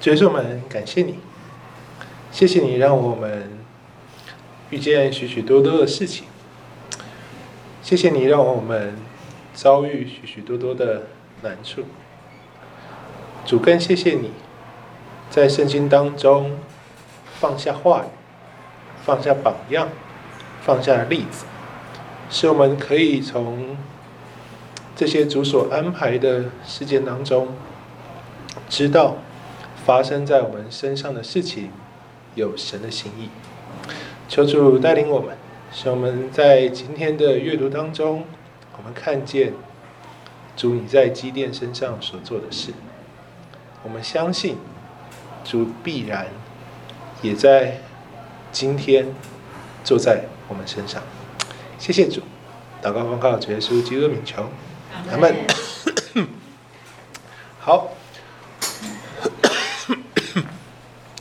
[0.00, 1.18] 主耶稣，我们感谢你，
[2.30, 3.58] 谢谢你让我们
[4.70, 6.24] 遇见许许多多的事情，
[7.82, 8.96] 谢谢你让我们
[9.54, 11.08] 遭遇许许多多的
[11.42, 11.82] 难处。
[13.44, 14.30] 主更谢谢你，
[15.30, 16.56] 在圣经当中
[17.40, 18.08] 放下话语，
[19.04, 19.88] 放下榜样，
[20.62, 21.44] 放下例子，
[22.30, 23.76] 使我们可以从
[24.94, 27.48] 这些主所安排的事件当中，
[28.68, 29.16] 知道
[29.88, 31.70] 发生在我们身上的事情
[32.34, 33.30] 有神的心意。
[34.28, 35.34] 求主带领我们，
[35.72, 38.24] 使我们在今天的阅读当中，
[38.76, 39.54] 我们看见
[40.54, 42.74] 主你在基甸身上所做的事。
[43.82, 44.58] 我们相信
[45.42, 46.26] 主必然
[47.22, 47.78] 也在
[48.52, 49.06] 今天
[49.82, 51.02] 坐在我们身上。
[51.78, 52.20] 谢谢主，
[52.82, 54.50] 祷告奉告主耶稣基督的名求，
[55.10, 55.34] 阿门。
[57.58, 57.88] 好，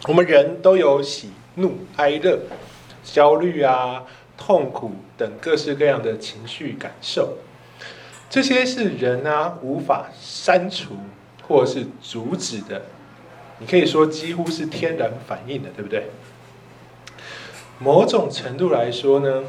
[0.08, 2.40] 我们人都有喜怒哀乐、
[3.04, 4.04] 焦虑啊、
[4.38, 7.38] 痛苦等各式各样的情绪感受，
[8.30, 10.96] 这些是人啊无法删除。
[11.49, 12.82] 或是阻止的，
[13.60, 16.08] 你可以说几乎是天然反应的，对不对？
[17.80, 19.46] 某种程度来说呢，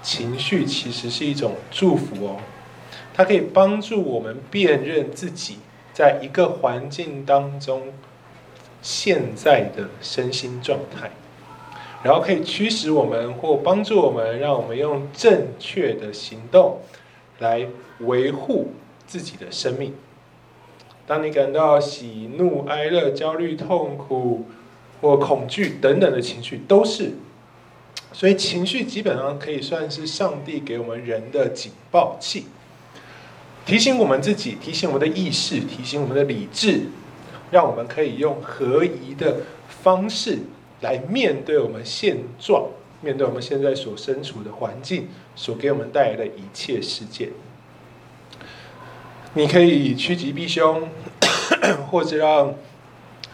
[0.00, 2.36] 情绪其实是一种祝福哦，
[3.12, 5.58] 它可以帮助我们辨认自己
[5.92, 7.92] 在一个环境当中
[8.82, 11.10] 现在的身心状态，
[12.02, 16.78] 然后可以驱使我们或帮助我们，让我们用正确的行动
[17.38, 17.66] 来
[18.00, 18.72] 维护
[19.06, 19.94] 自己的生命。
[21.06, 24.46] 当你感到喜怒哀乐、焦虑、痛苦
[25.00, 27.12] 或恐惧等等的情绪，都是。
[28.12, 32.46] 所以情绪基本上可以算是上帝给我们人的警报器，
[33.64, 36.86] 提醒我们自己，提醒我们的意识，提醒我们的理智，
[37.50, 40.38] 让我们可以用合宜的方式
[40.80, 42.68] 来面对我们现状，
[43.00, 47.30] 面对我们现在所身处的环境，所给我们带来的一切事件。
[49.34, 50.88] 你可以趋吉避凶，
[51.90, 52.54] 或者让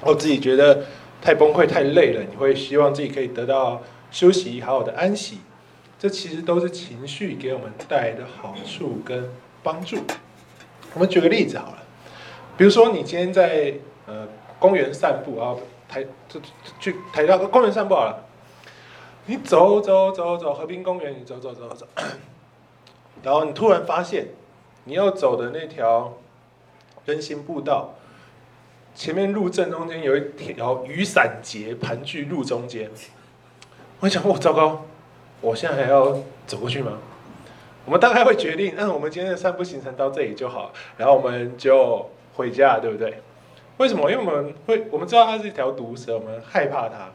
[0.03, 0.85] 我自己觉得
[1.23, 5.39] 太崩溃、太累了，你会希望自己可以得到休息、好好的安息。
[5.99, 9.31] 这其实都是情绪给我们带来的好处跟
[9.63, 9.97] 帮助。
[10.93, 11.79] 我们举个例子好了，
[12.59, 13.73] 比如说你今天在
[14.07, 14.27] 呃
[14.59, 15.55] 公园散步啊，
[15.89, 16.41] 台就
[16.81, 18.25] 去台到公园散步好了，
[19.27, 21.87] 你走走走走河滨公园，你走走走走，
[23.23, 24.29] 然后你突然发现。
[24.89, 26.15] 你要走的那条
[27.07, 27.95] 人行步道，
[28.95, 32.89] 前面路正中间有一条雨伞节盘踞路中间。
[33.99, 34.85] 我想，哦，糟糕，
[35.41, 36.99] 我现在还要走过去吗？
[37.85, 43.21] 我们大概会决定，那我们今天的散步行程到这里就好，然后我们就回家，对不对？
[43.79, 44.11] 为什么？
[44.11, 47.11] 因为我们会，我们知道它是一条毒蛇，我们害怕它。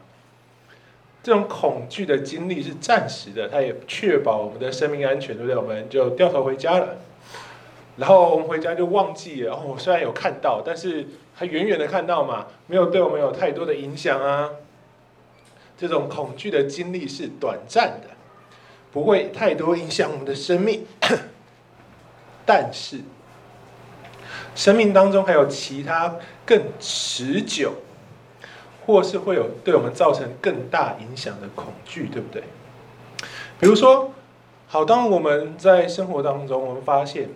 [1.22, 5.56] 这种恐惧的经历是暂时的，它也确保我们的生命安全，对不对？
[5.56, 6.96] 我们就掉头回家了。
[7.96, 9.54] 然后我们回家就忘记了。
[9.54, 14.50] 哦，我虽然有看到，但是还远远的看到嘛，没有对我们有太多的影响啊。
[15.76, 18.08] 这种恐惧的经历是短暂的，
[18.92, 20.86] 不会太多影响我们的生命。
[22.44, 23.00] 但是，
[24.54, 27.74] 生命当中还有其他更持久，
[28.86, 32.42] 或是会有对我们造成更大影响的恐惧，对不对？
[33.58, 34.12] 比如说，
[34.68, 37.28] 好，当我们在生活当中，我们发现。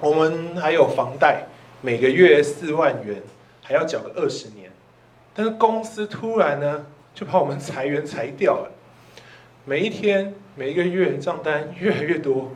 [0.00, 1.46] 我们还有房贷，
[1.80, 3.22] 每个月四万元，
[3.62, 4.68] 还要缴个二十年。
[5.32, 8.72] 但是公司突然呢，就把我们裁员裁掉了。
[9.64, 12.50] 每一天、每一个月账单越来越多，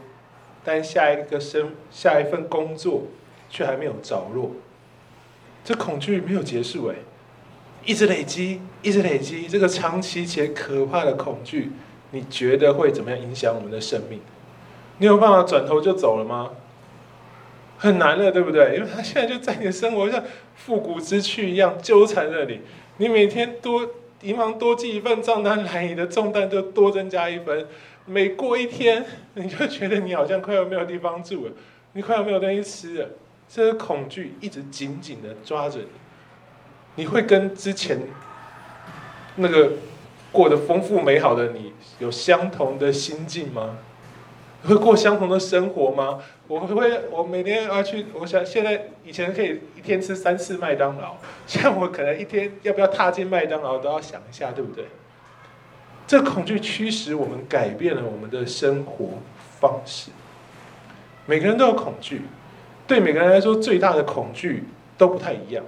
[0.65, 3.04] 但下一个生、下一份工作
[3.48, 4.50] 却还没有着落。
[5.66, 6.94] 这恐惧没有结束哎，
[7.84, 9.49] 一直累积，一直累积。
[9.49, 11.72] 这个长期且可怕的恐惧，
[12.12, 14.21] 你觉得会怎么样影响我们的生命？
[14.99, 16.53] 你有办法转头就走了吗？
[17.78, 18.77] 很难了，对不对？
[18.77, 20.22] 因为他现在就在你的生活像
[20.54, 22.60] 复古之躯一样纠缠着你。
[22.98, 23.91] 你每天多
[24.22, 27.66] 银行多寄一份账单来，你的重担就多增加一分。
[28.04, 29.04] 每过一天，
[29.34, 31.53] 你就觉得你好像快要没有地方住了，
[31.95, 33.10] 你快要没有东西吃了。
[33.48, 35.87] 这个恐惧一直紧紧的抓着你。
[36.97, 37.98] 你会跟之前
[39.37, 39.72] 那个
[40.33, 43.78] 过得丰富美好的你有相同的心境吗？
[44.65, 46.19] 会过相同的生活吗？
[46.48, 48.07] 我会，我每天要去。
[48.15, 51.16] 我想现在以前可以一天吃三次麦当劳，
[51.47, 54.87] 现在我可能一天要不要踏进麦当劳都要想一下，对不对？
[56.07, 59.19] 这恐惧驱使我们改变了我们的生活
[59.60, 60.10] 方式。
[61.27, 62.22] 每个人都有恐惧，
[62.86, 64.65] 对每个人来说最大的恐惧
[64.97, 65.65] 都不太一样。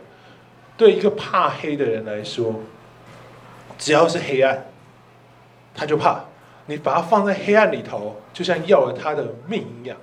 [0.77, 2.61] 对一个怕黑的人来说，
[3.77, 4.67] 只要是黑暗，
[5.75, 6.25] 他就怕。
[6.67, 9.97] 你把他放在黑暗里头，就像要了他的命一样。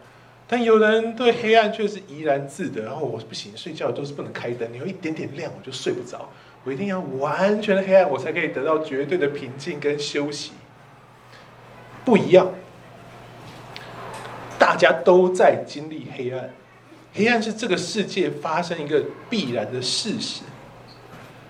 [0.47, 2.83] 但有人对黑暗却是怡然自得。
[2.83, 6.27] 然后我不行，睡觉都是不能开灯，你有一点点亮我就睡不着。
[6.63, 10.51] 我一定要完全的黑暗，我才可以得到绝对的平静跟休息。
[12.03, 12.51] 不一样，
[14.59, 16.49] 大家都在经历黑暗。
[17.15, 20.41] 黑暗是这个世界发生一个必然的事实。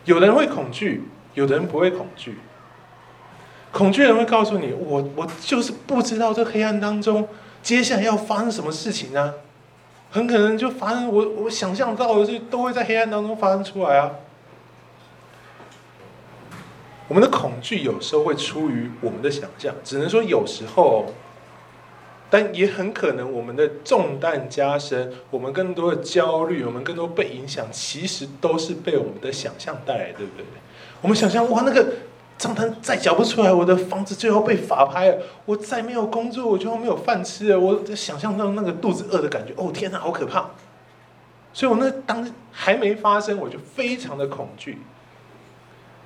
[0.05, 1.03] 有的人会恐惧，
[1.33, 2.37] 有的人不会恐惧。
[3.71, 7.27] 恐惧人会告诉你：“我我就是不知道这黑暗当中
[7.63, 9.33] 接下来要发生什么事情呢？
[10.11, 14.11] 很可能就发生我我想象到的事都会在黑暗当中发生出来啊。”
[17.07, 21.05] 我们的恐惧有时候会出于我们的想象，只能说有时候，
[22.29, 30.45] 但也很可能我们的重担加深，我们更多的焦虑，我们更多被影响，其实都是被我们的想象带来，对不对？
[31.01, 31.85] 我们想象哇，那个。
[32.37, 35.17] 账单再缴不出来，我的房子就要被法拍了。
[35.45, 37.57] 我再没有工作，我就要没有饭吃了。
[37.57, 40.49] 我在想象到那个肚子饿的感觉，哦天哪，好可怕！
[41.53, 44.79] 所以我那当还没发生，我就非常的恐惧。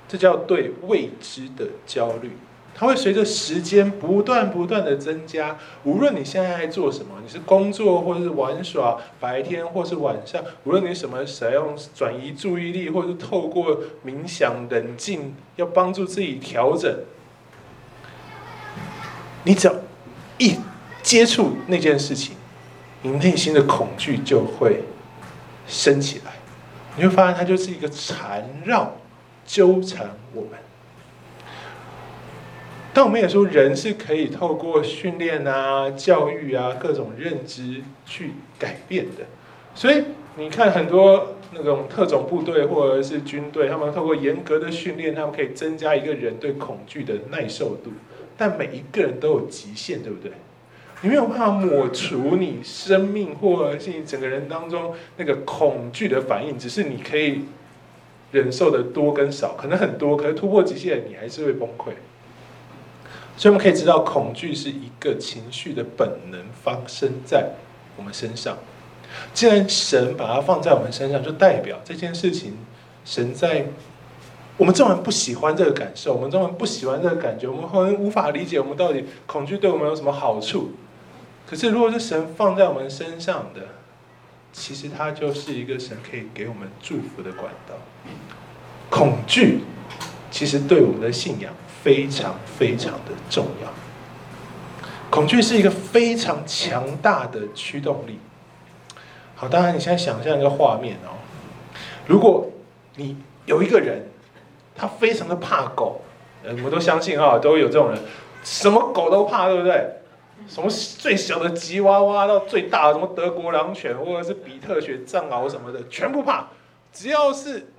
[0.06, 2.30] 这叫对未知的焦虑。
[2.74, 16.90] 它会随着时间不断不断的增加，无论你现在在做什么，你是工作或者是玩耍，白天或是晚上，无论你什么使用转移注意力，或是透过冥想冷静，要帮助自己调整，
[19.44, 19.74] 你只要
[20.38, 20.56] 一
[21.02, 22.34] 接触那件事情，
[23.02, 24.84] 你内心的恐惧就会
[25.66, 26.32] 升起来，
[26.96, 28.96] 你会发现它就是一个缠绕、
[29.44, 30.52] 纠缠我们。
[33.00, 39.24] 但我们也说，人是可以透过训练啊、教育啊、各种认知去改变的。
[39.74, 40.04] 所以
[40.36, 47.90] 你看，很多那种特种部队或者是军队，他们透过严格的训练，他们可以增加一个人对恐惧的耐受度。
[48.36, 50.32] 但每一个人都有极限，对不对？
[51.00, 57.46] 你没有办法抹除你生命或者是你整个人当中那个恐惧的反应，只是你可以
[58.32, 61.92] 忍受的多跟少，可能很多，可是突破极限，你还是会崩溃。
[63.36, 67.50] 所以我们可以知道，恐惧是一个情绪的本能发生在
[67.96, 68.58] 我们身上。
[69.32, 72.58] 既然神把它放在我们身上，就代表这件事情，
[73.04, 73.66] 神在
[74.56, 80.72] 我们众人不喜欢这个感受，我们众人不喜欢这个感觉，我们可能无法理解我们到底恐惧对我们有什么好处。
[81.46, 83.62] 可是，如果是神放在我们身上的，
[84.52, 87.74] 其实它就是一个神可以给我们祝福的管道。
[88.90, 89.60] 恐惧
[90.30, 91.52] 其实对我们的信仰。
[91.82, 93.68] 非常非常的重要。
[95.10, 98.18] 恐惧是一个非常强大的驱动力。
[99.34, 101.18] 好，当然你现在想象一个画面哦，
[102.06, 102.48] 如果
[102.96, 103.16] 你
[103.46, 104.08] 有一个人，
[104.76, 106.02] 他非常的怕狗，
[106.44, 107.98] 呃，我们都相信啊，都有这种人，
[108.44, 109.96] 什么狗都怕，对不对？
[110.48, 116.48] 从最小的吉娃娃到最大的什么德国狼犬，或者是比特犬、藏獒什么的，全部怕，
[116.92, 117.72] 只要是。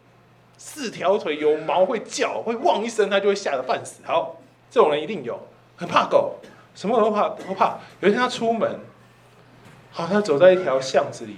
[0.64, 4.02] 四条腿有毛会叫会汪一声，他就会吓得半死。
[4.04, 5.38] 好，这种人一定有，
[5.76, 6.36] 很怕狗，
[6.76, 7.80] 什么都怕都怕。
[8.00, 8.80] 有一天他出门，
[9.90, 11.38] 好，他走在一条巷子里，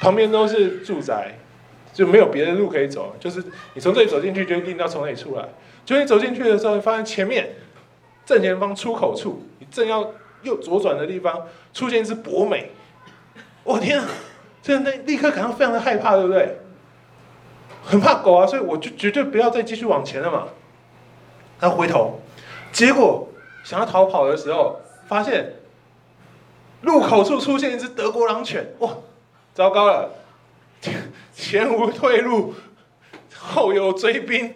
[0.00, 1.38] 旁边都是住宅，
[1.92, 3.44] 就没有别的路可以走，就是
[3.74, 5.46] 你从这里走进去，就一定要从那里出来。
[5.84, 7.56] 就你走进去的时候，发现前面
[8.24, 12.70] 正前方出口处，你正要右左转的地方，出现一只博美。
[13.64, 14.08] 我天啊！
[14.62, 16.59] 真的立刻感到非常的害怕，对不对？
[17.82, 20.48] 很怕狗啊，所以我就绝对不要再继续往前了嘛。
[21.58, 22.20] 他回头，
[22.72, 23.28] 结果
[23.64, 25.54] 想要逃跑的时候，发现
[26.82, 28.90] 路口处出现一只德国狼犬，哇，
[29.52, 30.10] 糟糕了，
[31.34, 32.54] 前无退路，
[33.36, 34.54] 后有追兵，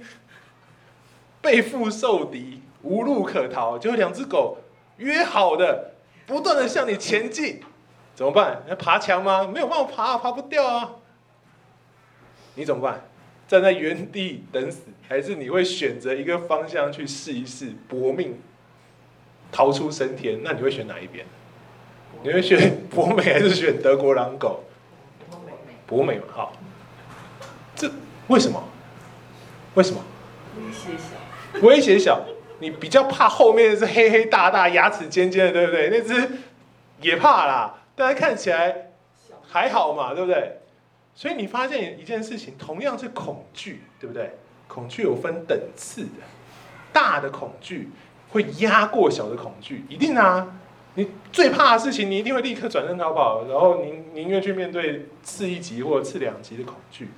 [1.43, 3.79] 背腹受敌，无路可逃。
[3.79, 4.59] 就两只狗
[4.97, 5.93] 约好的，
[6.27, 7.61] 不断的向你前进，
[8.15, 8.63] 怎么办？
[8.69, 9.47] 要爬墙吗？
[9.47, 10.93] 没有办法爬，爬不掉啊。
[12.55, 13.03] 你怎么办？
[13.47, 18.39] 站在原地等死，还是你会选择一个方向去试一试搏命
[19.53, 20.41] 逃出升天？
[20.43, 21.27] 那你会选哪一边？
[22.23, 24.65] 你会选博美还是选德国狼狗？
[25.87, 26.53] 博美嘛，好。
[27.77, 27.91] 这
[28.29, 28.65] 为什么？
[29.75, 30.01] 为什么？
[30.57, 31.61] 威胁小。
[31.61, 32.25] 威胁小，
[32.61, 35.91] 你比较怕后面是黑黑大大、牙齿尖尖的，对不对？
[35.91, 36.39] 那只
[37.03, 38.93] 也怕啦，但是看起来
[39.47, 40.61] 还好嘛，对不对？
[41.15, 44.33] 所以你发现一件事情，同样是恐惧，对不对？
[44.67, 46.23] 恐惧有分等次的，
[46.93, 47.91] 大的恐惧
[48.31, 50.57] 会压过小的恐惧，一定啊！
[50.97, 57.09] 你最怕的事情，你一定会立刻转身逃跑，然后宁宁愿去面对次一级或者次两级的恐惧。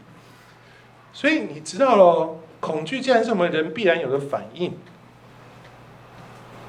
[1.13, 4.77] 所以你知道喽，恐惧既然是我们人必然有的反应，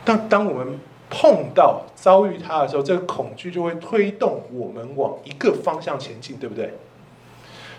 [0.06, 0.80] 但当我们
[1.10, 6.74] 碰到遭遇它的时候，这个恐惧就会推动我们往一个方向前进，对不对？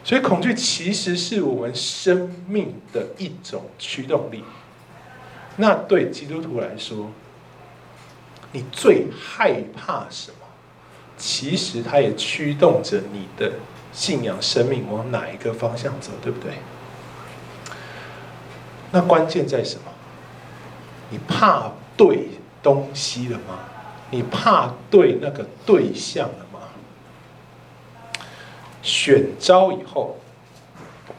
[0.05, 4.45] 所以恐惧其实是我们生命的一种驱动力。
[5.57, 7.11] 那对基督徒来说，
[8.53, 10.47] 你最害怕什么？
[11.17, 13.53] 其实它也驱动着你的。
[13.91, 16.53] 信仰生命往哪一个方向走，对不对？
[18.93, 19.91] 那关键在什么？
[21.11, 22.29] 你怕对
[22.63, 23.59] 东西了吗？
[24.11, 26.47] 你怕对那个对象了？
[28.83, 30.17] 选招以后，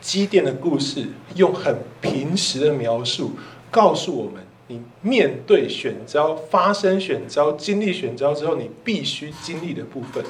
[0.02, 3.32] 基甸的故事用很平实的描述
[3.70, 10.24] 告诉我们：你面对选招、发生选招、经历选招之后，你必须经历的部分。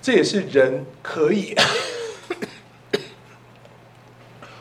[0.00, 1.54] 这也是人可以，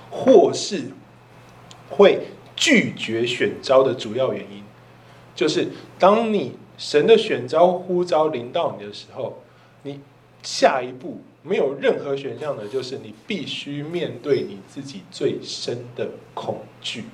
[0.09, 0.85] 或是
[1.89, 4.63] 会拒绝选招的主要原因，
[5.35, 5.67] 就是
[5.99, 9.41] 当你神的选招呼召临到你的时候，
[9.83, 9.99] 你
[10.41, 17.05] 下一步没有任何选项的，就是你必须面对你自己最深的恐惧。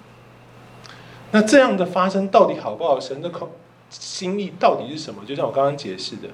[1.32, 3.00] 那这样的发生到底好不好？
[3.00, 3.50] 神的恐
[3.90, 5.24] 心意到底是什么？
[5.26, 6.30] 就像我刚刚解释的。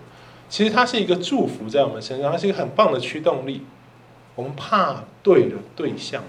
[0.47, 3.65] 其实它是一个祝福在我们身上，它是一个很棒的驱动力。
[4.35, 6.21] 我们怕对了对象，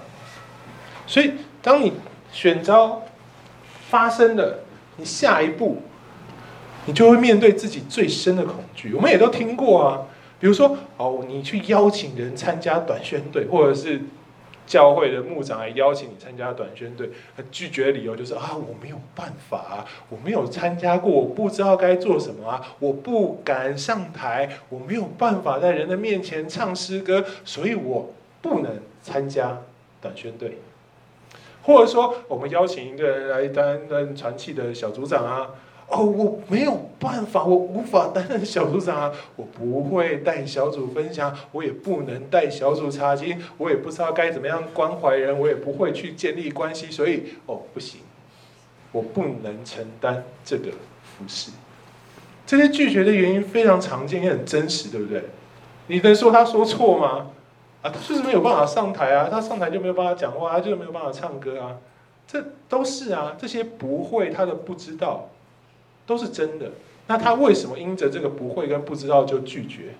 [1.08, 1.92] 所以当你
[2.30, 3.02] 选招
[3.88, 4.60] 发生了，
[4.96, 5.82] 你下一步
[6.84, 8.94] 你就会面对自己最深的恐惧。
[8.94, 10.02] 我们也都听过啊，
[10.38, 14.00] 比如说哦，你去邀请人参加短宣队，或者是。
[14.66, 28.12] 教会的牧长来邀请你参加短宣队，他拒绝的理由就是啊，我没有办法啊，我没有参加过，我不知道该做什么啊，我不敢上台，我没有办法在人的面前唱诗歌，所以我
[28.42, 29.62] 不能参加
[30.02, 30.58] 短宣队。
[31.62, 35.50] 或者说，我们邀请一个人来担任传气的小组长啊。
[35.88, 39.12] 哦，我没有办法，我无法担任小组长啊！
[39.36, 48.00] 我不会带小组分享，我也不能带小组查经，我也不知道该怎么样关怀人，我也不会去建立关系，所以哦，不行，
[48.90, 50.72] 我不能承担这个
[51.04, 51.52] 服事。
[52.44, 55.22] 这些拒绝的原因非常常见，也很真实，对不对？
[55.86, 57.30] 你能说他说错吗？
[57.82, 61.76] 啊，他就是没有办法上台啊，他上台就没有办法讲话，他就没有办法唱歌啊，
[62.26, 65.28] 这都是啊，这些不会，他的不知道。
[66.06, 66.70] 都是真的，
[67.08, 69.94] 那他为什么因着这个不会跟不知道就拒绝？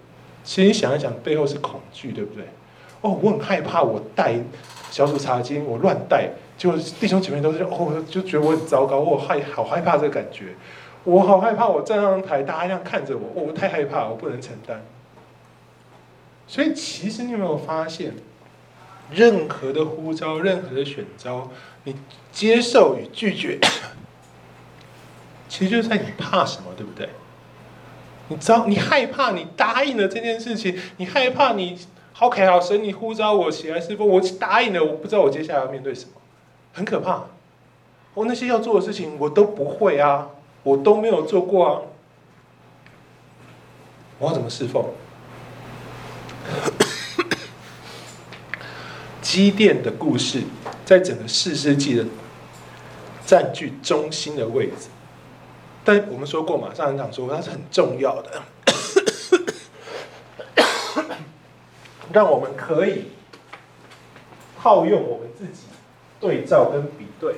[0.45, 2.45] 其实想一想，背后是恐惧，对不对？
[3.01, 4.37] 哦，我很害怕，我带
[4.91, 10.55] 小组查经，我乱带，就弟兄姐妹都是哦，就觉得我很糟糕，我害好害怕这个感觉，
[11.05, 14.83] 我好害怕，我站上台，大家这样看着我，我太害怕，我不能承担。
[16.47, 18.15] 所以，其实你有没有发现，
[19.11, 21.51] 任何的呼召，任何的选召，
[21.83, 21.97] 你
[22.31, 23.59] 接受与拒绝。
[25.49, 27.09] 其实就是在你怕什么，对不对？
[28.29, 31.79] 你知道，你害怕，你答应了这件事情，你害怕你，
[32.13, 34.07] 好，K 好神，你呼召我起来侍奉？
[34.07, 36.11] 我答应了，我不知道我接下来要面对什么，
[36.73, 37.25] 很可怕。
[38.15, 40.29] 我那些要做的事情我都不会啊，
[40.63, 41.83] 我都没有做过啊，
[44.19, 44.85] 我要怎么侍奉？
[49.21, 50.43] 基甸的故事
[50.85, 52.05] 在整个四世纪的
[53.27, 54.89] 占据中心的位置。
[55.87, 58.43] 但我们说过嘛，上一场说它是很重要的，
[62.13, 63.05] 让我们可以
[64.61, 65.69] 套用我们自己
[66.19, 67.37] 对照跟比对。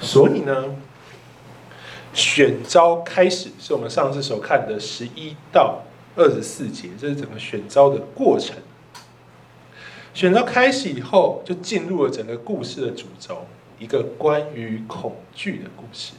[0.00, 0.76] 所以呢，
[2.12, 5.82] 选招开始是我们上次所看的十一到
[6.14, 8.54] 二十四节，这是整个选招的过程。
[10.12, 13.44] 选召开始以后，就进入了整个故事的主轴。
[13.78, 16.12] 一个关于恐惧的故事，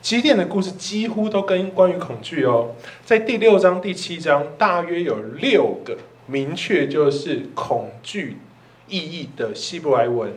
[0.00, 8.38] 基甸的故事几乎都跟关于恐惧哦，在第六章、第七章，大约有六个明确就是恐惧
[8.88, 10.32] 意义的希伯来文，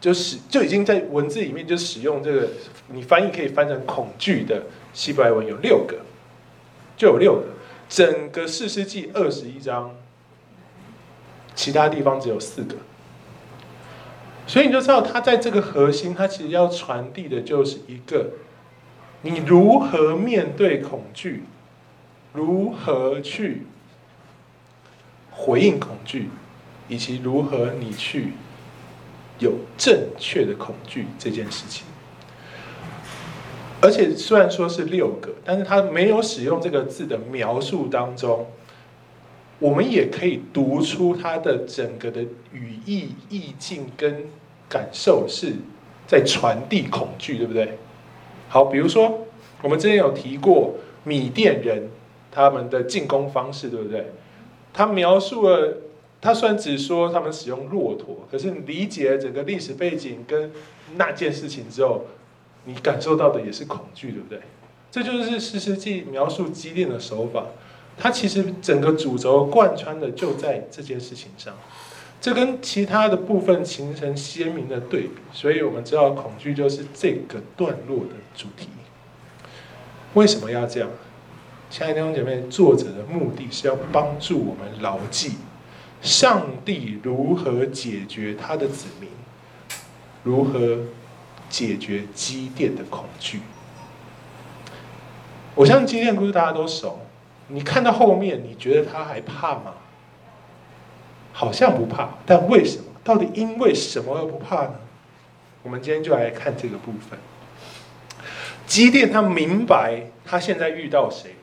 [0.00, 2.48] 就是就已经在文字里面就使用这个，
[2.88, 5.98] 你翻译可以翻成恐惧的希伯来文有六个，
[6.96, 7.46] 就有六个，
[7.88, 9.94] 整个四世纪二十一章，
[11.54, 12.76] 其他地方只有四个。
[14.46, 18.30] 所以你就知道，他在这个核心，他其实要传递的就是一个：
[19.22, 21.42] 你如何面对恐惧，
[22.32, 23.66] 如何去
[25.32, 26.30] 回应恐惧，
[26.88, 28.34] 以及如何你去
[29.40, 31.84] 有正确的恐惧这件事情。
[33.82, 38.46] 而且虽然说是六个，但是他没有使用这个字的描述当中，
[39.58, 42.22] 我们也可以读出他的整个的
[42.52, 44.26] 语义、意境跟
[44.68, 45.54] 感受是
[46.06, 47.78] 在传递恐惧，对不对？
[48.48, 49.26] 好，比如说
[49.62, 51.88] 我们之前有提过米甸人
[52.30, 54.12] 他们的进攻方式，对不对？
[54.74, 55.78] 他描述了，
[56.20, 60.52] 他虽然只说他们使用骆驼，可是理解了整个历史背景跟
[60.96, 62.04] 那件事情之后，
[62.66, 64.40] 你感受到的也是恐惧，对不对？
[64.90, 67.46] 这就是士师记描述激烈的手法。
[67.98, 71.54] 它其实整个主轴贯穿的就在这件事情上，
[72.20, 78.68] 这跟其他的部分形成鲜明的对比，所以我们知道恐惧就是这个段落的主题。
[80.14, 80.88] 为什么要这样？
[81.68, 85.32] 亲爱的弟兄姐妹，作者的目的是要帮助我们牢记
[86.00, 89.10] 上帝如何解决他的子民，
[90.22, 90.78] 如何
[91.48, 93.40] 解决基甸的恐惧。
[95.54, 97.00] 我相信基甸故事大家都熟。
[97.48, 99.74] 你看到后面，你觉得他还怕吗？
[101.32, 102.84] 好像不怕，但为什么？
[103.04, 104.74] 到底因为什么而不怕呢？
[105.62, 107.18] 我们今天就来看这个部分。
[108.66, 111.36] 基甸他明白他现在遇到谁，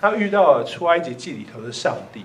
[0.00, 2.24] 他遇到了出埃及记里头的上帝。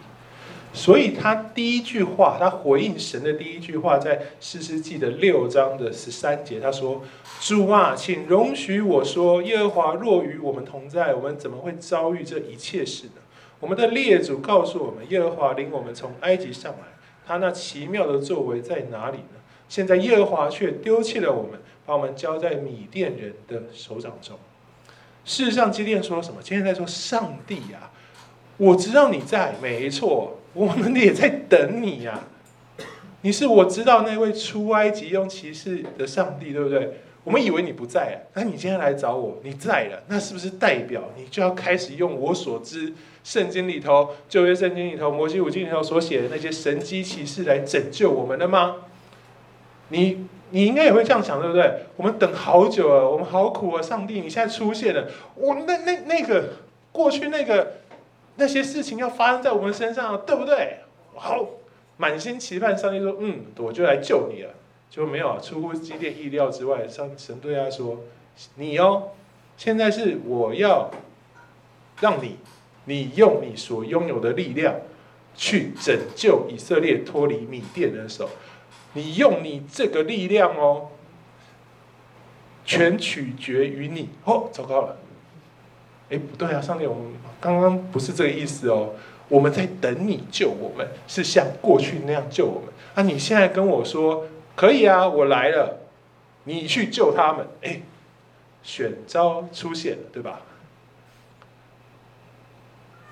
[0.73, 7.03] 所以他第一句话，他回应神的第一句话，在诗诗记的六章的十三节，他说
[7.39, 13.21] ：“主啊，请容许我说，耶和华若与我们同在，我们怎么会遭遇这一切事呢？
[13.59, 16.87] 我们的列祖告诉我们，耶和华领我们从埃及上来，
[17.25, 19.39] 他那奇妙的作为在哪里呢？
[19.69, 24.37] 现在耶和华却丢弃了我们，把我们交在米甸人的手掌中。
[25.23, 26.41] 事实上，基甸说什么？
[26.41, 27.91] 今天在说上帝呀、啊，
[28.57, 32.25] 我知道你在，没错。”我们也在等你呀、
[33.21, 36.99] 你是我知道那位出埃及用骑士的上帝，对不对？
[37.23, 42.93] 我们以为你不在啊，那你今天来找我，你在了，那是不是代表你就要开始用我所知
[43.23, 48.75] 圣经里头旧约圣经里头摩西五经里头所写的那些神迹骑士来拯救我们了吗？
[49.89, 51.85] 你你应该也会这样想，对不对？
[51.95, 53.81] 我们等好久了，我们好苦啊！
[53.81, 56.49] 上帝，你现在出现了，我那那那个
[56.91, 57.77] 过去那个。
[58.35, 60.77] 那些事情要发生在我们身上，对不对？
[61.15, 61.47] 好，
[61.97, 64.49] 满心期盼，上帝说：“嗯，我就来救你了。”
[64.89, 68.01] 就没有，出乎基甸意料之外，上神对他说
[68.55, 69.09] ：“你哦，
[69.57, 70.91] 现在是我要
[71.99, 72.37] 让你，
[72.85, 74.75] 你用你所拥有的力量
[75.35, 78.29] 去拯救以色列脱离米甸的手。
[78.93, 80.89] 你用你这个力量哦，
[82.63, 84.09] 全取决于你。
[84.25, 84.97] 哦，糟糕了。”
[86.13, 87.05] 哎，不对啊，上帝，我们
[87.41, 88.91] 刚刚不是这个意思哦。
[89.29, 92.69] 我们在等你救我们，是像过去那样救我们。
[92.93, 95.79] 啊，你现在跟我说可以啊，我来了，
[96.43, 97.47] 你去救他们。
[97.63, 97.81] 哎，
[98.61, 100.41] 选招出现了，对吧？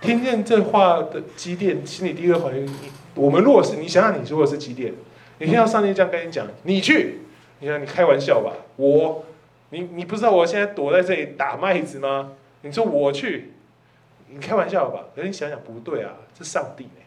[0.01, 2.69] 听见这话的基甸，心里第一个反应，
[3.15, 4.93] 我们若是你想想，你如果是基甸，
[5.39, 7.21] 你听到上帝这样跟你讲，你去，
[7.59, 8.51] 你想你开玩笑吧？
[8.75, 9.25] 我，
[9.69, 12.33] 你你不知道我现在躲在这里打麦子吗？
[12.61, 13.53] 你说我去，
[14.27, 15.05] 你开玩笑吧？
[15.15, 17.01] 可是你想想不对啊，这上帝呢？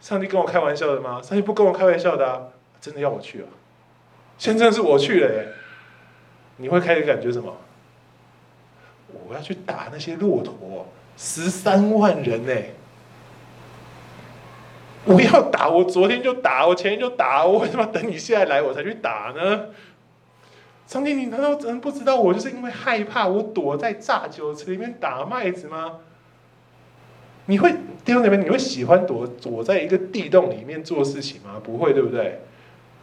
[0.00, 1.20] 上帝跟我开玩笑的吗？
[1.22, 2.48] 上帝不跟我开玩笑的啊，
[2.80, 3.48] 真的要我去啊？
[4.38, 5.48] 现在是我去了耶，
[6.56, 7.56] 你会开始感觉什么？
[9.28, 12.52] 我要去打那些骆驼，十三万人呢！
[15.04, 19.66] 我要打，我昨天就打，我前天就打，我为什么等你现在来我才去打呢？
[20.86, 26.00] 上帝，你难道真不知道我就是因为害怕，我躲在榨酒池里面打麦子吗？
[27.46, 27.72] 你会
[28.04, 31.60] 弟兄姊妹，你会喜欢躲躲在一个地洞里面做事情吗？
[31.62, 32.40] 不会，对不对？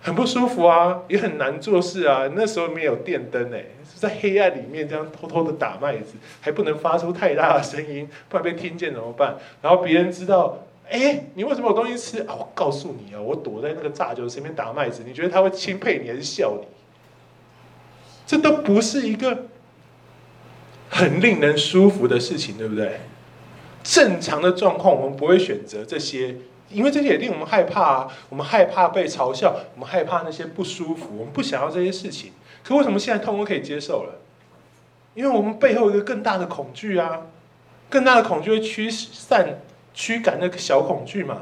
[0.01, 2.27] 很不舒服啊，也很难做事啊。
[2.35, 9.37] 那时候没有电灯诶，在黑暗里面这样偷偷的打麦子，还不能发出太大的声音，不然被听见怎么办？
[9.61, 10.57] 然后别人知道，
[10.89, 12.33] 哎，你为什么有东西吃啊？
[12.39, 16.67] 我告诉你啊，我躲在那个榨酒池里面打麦子，你觉得他会钦佩你还是笑你？
[18.31, 19.47] 这都不是一个
[20.89, 23.01] 很令人舒服的事情，对不对？
[23.83, 26.37] 正常的状况，我们不会选择这些，
[26.69, 28.07] 因为这些也令我们害怕啊。
[28.29, 32.31] 我们害怕被嘲笑，我们害怕那些不舒服，我们不想要这些事情。
[32.63, 34.21] 可为什么现在通通可以接受了？
[35.13, 37.23] 因为我们背后一个更大的恐惧啊，
[37.89, 39.59] 更大的恐惧会驱散、
[39.93, 41.41] 驱赶那个小恐惧嘛。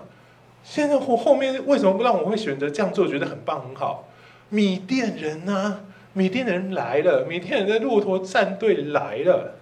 [0.63, 3.07] 现在我后面为什么不让我会选择这样做？
[3.07, 4.07] 觉得很棒很好。
[4.49, 5.81] 米店人呢？
[6.13, 9.55] 米甸人来了，米甸人的骆驼战队来了。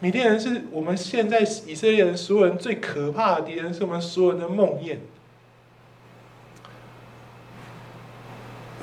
[0.00, 4.96] 米甸人是我们现在以色列人所有人最可怕的敌人，是我们所有人的梦魇。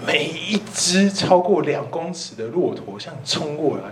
[0.06, 3.84] 每一只超过两公尺的骆驼向你冲过来，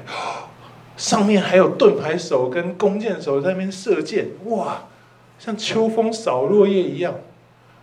[0.97, 4.83] 上面还有盾牌手跟弓箭手在那边射箭，哇！
[5.39, 7.15] 像秋风扫落叶一样。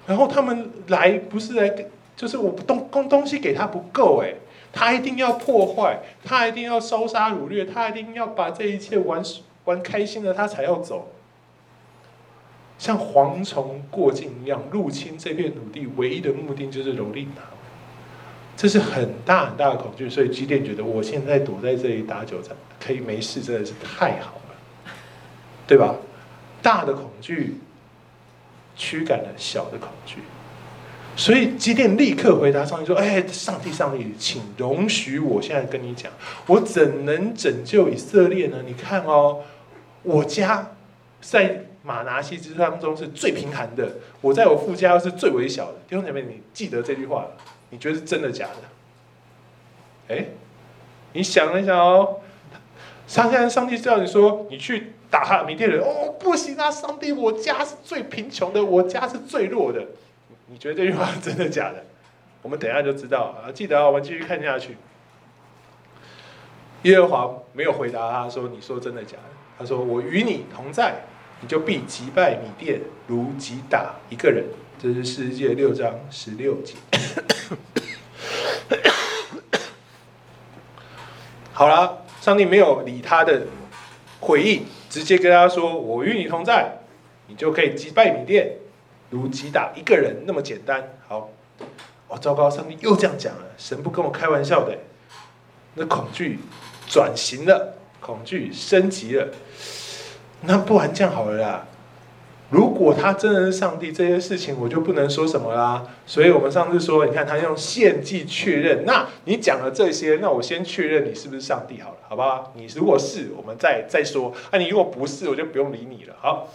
[0.07, 1.75] 然后他们来不是来，
[2.15, 4.35] 就是我东东东西给他不够哎，
[4.73, 9.23] 他一定要破坏，他一定要烧杀掳掠，他一定要把这一切玩
[9.65, 11.13] 玩开心了，他才要走。
[12.79, 17.43] 像蝗虫过境一样入侵这片土地，唯一的目的就是蹂躏他。
[18.57, 24.93] 这是很大很大的恐惧，所以基甸觉得我现在躲在这里打久战，可以没事，真的是太好了，
[25.67, 25.95] 对吧？
[26.63, 27.59] 大的恐惧
[28.77, 30.19] 驱赶了小的恐惧，
[31.21, 36.11] 所以基甸立刻回答上帝说：“哎，上帝，上帝，请容许我现在跟你讲，
[36.47, 38.57] 我怎能拯救以色列呢？
[38.67, 39.43] 你看哦，
[40.03, 40.71] 我家
[41.21, 45.75] 在玛拿西支当中是最贫寒的，我在我父家是最微小的。
[45.87, 47.27] 弟兄姐妹，你记得这句话？”
[47.69, 48.47] 你觉得是真的假
[50.09, 50.17] 的？
[50.17, 50.25] 哎，
[51.13, 52.17] 你想一想哦，
[53.07, 56.71] 上现在上帝叫你说你去打哈米甸人哦，不行啊！
[56.71, 59.85] 上帝，我家是最贫穷的，我家是最弱的。
[60.53, 61.85] 你觉得这句话真的假的？
[62.43, 63.53] 我们等一下就知道啊！
[63.53, 64.77] 记得啊，我们继续看下去。
[66.83, 69.25] 耶和华没有回答他说：“你说真的假的？”
[69.57, 71.05] 他说：“我与你同在，
[71.41, 74.45] 你就必击败米甸，如击打一个人。”
[74.83, 76.75] 这是世界六章十六节。
[81.53, 83.47] 好了，上帝没有理他的
[84.19, 86.79] 回应，直接跟他说：“我与你同在，
[87.29, 88.57] 你就可以击败米甸，
[89.11, 91.29] 如击打一个人那么简单。”好，
[92.09, 94.79] 哦，糟糕，上帝又这样讲了，神不跟我开玩笑的，
[95.75, 96.39] 那恐惧
[96.89, 99.29] 转型了，恐惧升级了，
[100.43, 101.67] 那不然这样好了啦。
[102.51, 105.87] 如果他真的是上帝，这些事情我就不能说什么啦。
[106.05, 108.85] 所以我们上次说，你看他用献祭确认。
[108.85, 112.53] 那你讲了这些，那我先确认你是不是上帝好了，好不好？
[112.57, 114.35] 你如果是，我们再再说。
[114.51, 116.17] 啊，你如果不是，我就不用理你了。
[116.19, 116.49] 好，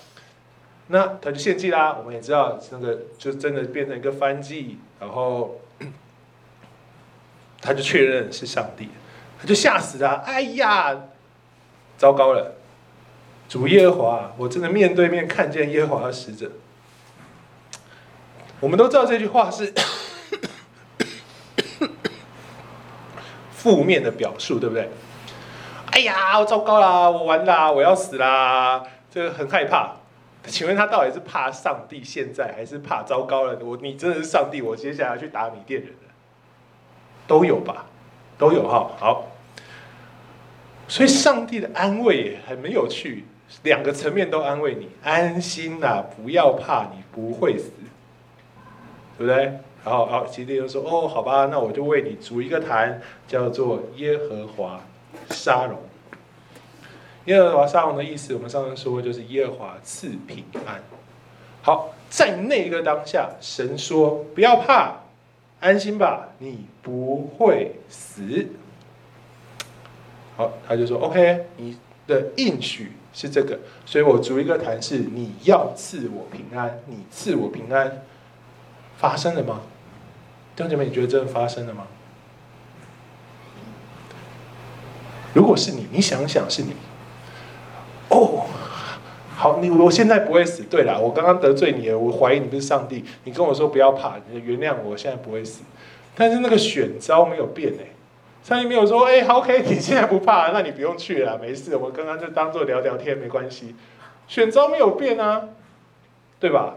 [0.88, 1.96] 那他就献祭啦。
[1.98, 5.60] 我们也知道，那个就真的变成一个燔祭，然后
[7.62, 8.90] 他就确认是上帝，
[9.40, 10.22] 他就吓死了。
[10.26, 10.96] 哎呀，
[11.98, 12.56] 糟糕了！
[13.48, 16.52] 主耶和华，我真的面对面看见耶和华的使者。
[18.60, 19.72] 我们都知道这句话是
[23.52, 24.90] 负面的表述，对不对？
[25.92, 29.98] 哎呀，我糟糕啦，我完啦，我要死啦，这个很害怕。
[30.48, 33.58] 请问他到底是怕上帝现在，还是怕糟糕了？
[33.64, 36.14] 我你真的是上帝，我接下来去打米甸人了，
[37.28, 37.88] 都有吧？
[38.38, 38.92] 都有哈。
[38.98, 39.28] 好，
[40.88, 43.26] 所以上帝的安慰也很有趣。
[43.64, 47.72] 两个层面都安慰你，安心呐、不要怕，你不会死，
[49.18, 49.60] 对不对？
[49.84, 54.82] 然后，好，基甸就说：“哦，好吧，那我就为你筑一个坛，叫做耶和华
[55.30, 55.78] 沙龙。
[57.26, 60.82] 耶和华沙龙的意思，我们上次说就是耶和华赐平安。
[61.62, 65.02] 好，在那个当下，神说：不要怕，
[65.60, 68.48] 安心吧，你不会死。
[70.38, 78.02] 好，他就说：OK，你的应许。”是这个，所以我逐一个谈，是你要赐我平安，你赐我平安，
[78.98, 79.62] 发生了吗？
[80.54, 81.88] 弟兄姐妹，你觉得真的发生了吗？
[85.34, 86.74] 如果是你，你想想是你，
[88.10, 88.46] 哦，
[89.36, 90.64] 好，你我现在不会死。
[90.64, 95.64] 对了，我刚刚得罪你了，我怀疑你不是上帝，你跟我说不要怕，你原谅我，现在不会死。
[96.16, 97.88] 但是那个选召没有变哎。
[98.44, 101.76] 上帝没有说：“哎，好，OK，你现在不怕，那你不用去了，没事。
[101.76, 103.76] 我刚刚就当做聊聊天，没关系。
[104.28, 105.50] 选召没有变啊，
[106.40, 106.76] 对吧？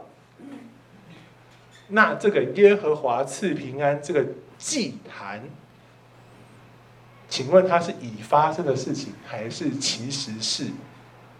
[1.88, 4.24] 那这个耶和华赐平安这个
[4.56, 5.42] 祭坛，
[7.28, 10.64] 请问他是已发生的事情，还是其实是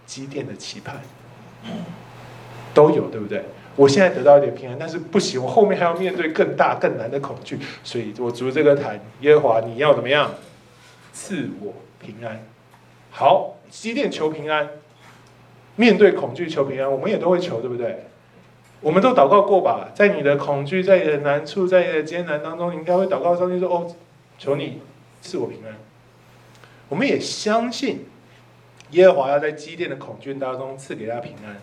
[0.08, 0.96] 积淀的期盼？
[2.72, 3.44] 都有，对不对？”
[3.76, 10.34] 我现在得到一点平安，但是不行，我后面还要面对更大更难的恐惧，所以我筑这个坛，耶和华，你要怎么样？
[11.12, 12.42] 赐我平安。
[13.12, 14.68] 好，基甸求平安，
[15.76, 18.06] 面对恐惧求平安，我们也都会求，对不对？
[18.80, 19.90] 我们都祷告过吧？
[19.94, 23.94] 在你的恐惧，在你的难处，在你的艰难当中，你应该会祷告上帝说：“哦，
[24.38, 24.80] 求你
[25.20, 25.76] 赐我平安。”
[26.88, 28.06] 我们也相信
[28.90, 31.56] 耶和华要在基甸的恐惧当中赐给他平安。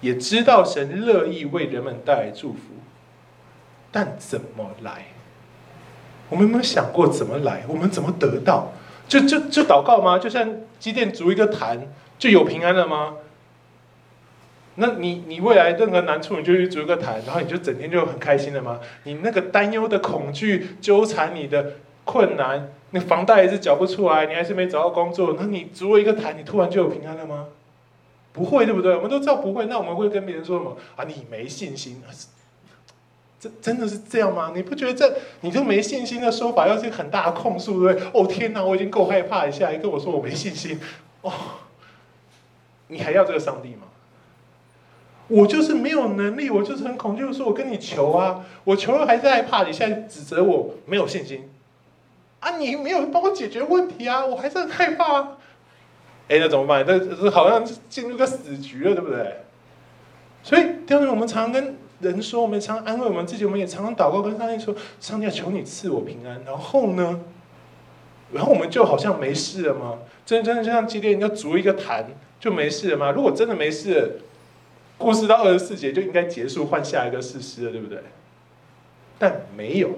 [0.00, 2.60] 也知道神乐意为人们带来祝福，
[3.92, 5.06] 但怎么来？
[6.30, 7.64] 我们有没有想过怎么来？
[7.68, 8.72] 我们怎么得到？
[9.06, 10.18] 就就就祷告吗？
[10.18, 11.88] 就像基甸筑一个坛，
[12.18, 13.16] 就有平安了吗？
[14.76, 18.80] 那你你未来任何难处，你就去筑一个坛，然后你就整天就很开心了吗？
[19.02, 27.46] 你那个担忧的恐惧纠缠你的困难，那房贷也是缴不出来，你还是没找到工作，那你租了一个台，你突然就有平安了吗？
[28.32, 28.94] 不会，对不对？
[28.96, 31.04] 我们都知道不会，那我们会跟别人说什么啊？
[31.04, 32.02] 你没信心？
[33.40, 34.52] 真真的是这样吗？
[34.54, 38.10] 你不觉得这你就没信心的说法，要是很大的控诉，对不对？
[38.12, 40.78] 哦天哪，我已经够害怕一下，还跟我说我没信心，
[41.22, 41.32] 哦，
[42.88, 43.86] 你还要这个上帝吗？
[45.28, 51.48] 我就是没有能力，我就是很恐惧，说我跟你求啊，我求了还是害怕，你现在指责我没有信心，
[52.40, 55.38] 啊，你没有帮我解决问题啊，我还是很害怕啊。
[56.28, 56.84] 哎，那怎么办？
[56.86, 59.36] 那好像进入个死局了，对不对？
[60.42, 67.20] 所以，第二，我们常常跟人说，我们常安慰我们自己，我们也常常祷告，跟上帝说：“上帝求你赐我平安。”然后呢？
[68.32, 69.98] 然后我们就好像没事了吗？
[70.24, 72.06] 真真的就像基甸要筑一个坛
[72.38, 73.10] 就没事了吗？
[73.10, 74.20] 如果真的没事，
[74.96, 77.98] 故事到二十四节就应该结束，换下一个事实了，对不对？
[79.18, 79.90] 但没有，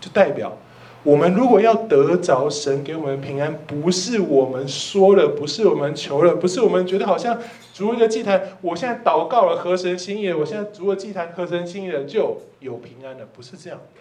[0.00, 0.56] 就代表
[1.04, 7.38] 我们如果要得着神给我们平安，不是我们说了，不是我们求了，不是我们觉得好像
[7.74, 14.00] 筑一个祭坛，我现在祷告了合神心意，我现在筑了祭坛合神心意了，就有平安了，不是这样的。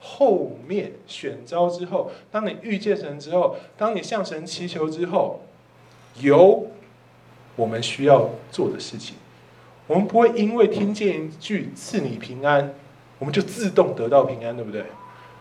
[0.00, 5.42] 后面选召之后，当你遇见神之后，当你向神祈求之后，
[6.18, 6.66] 有
[7.56, 9.16] 我们需要做的事情。
[9.86, 12.72] 我们不会因为听见一句赐你平安，
[13.18, 14.86] 我们就自动得到平安，对不对？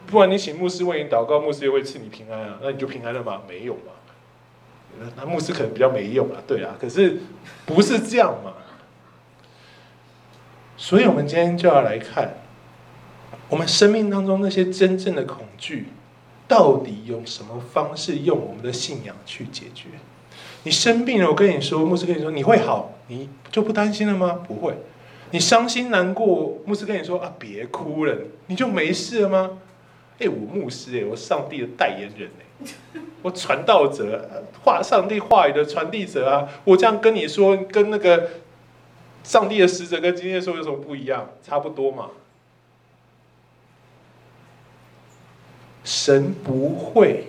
[0.08, 3.42] 不然你请牧师为你祷告，牧师也会赐你平安啊，那你就平安了吗？
[3.48, 3.94] 没有嘛。
[5.16, 6.76] 那牧师可能比较没用啊，对啊。
[6.80, 7.20] 可是
[7.66, 8.54] 不是这样嘛？
[10.76, 12.34] 所以我们今天就要来看，
[13.48, 15.88] 我们生命当中那些真正的恐惧，
[16.48, 19.88] 到底用什么方式用我们的信仰去解决？
[20.64, 24.44] 你生病了，我跟你说，牧师跟你说你会好，你就不担心了吗？
[24.48, 24.76] 不会。
[25.32, 28.16] 你伤心难过，牧师跟你说啊，别哭了，
[28.48, 29.60] 你就没事了吗？
[30.22, 38.30] 哎，我牧师哎，我上帝的代言人哎，我传道者，话上帝话语的传递者啊，我这样跟你说，跟那个
[39.24, 41.30] 上帝的使者跟今天说有什么不一样？
[41.44, 42.12] 差不多嘛。
[45.84, 47.26] 神不会。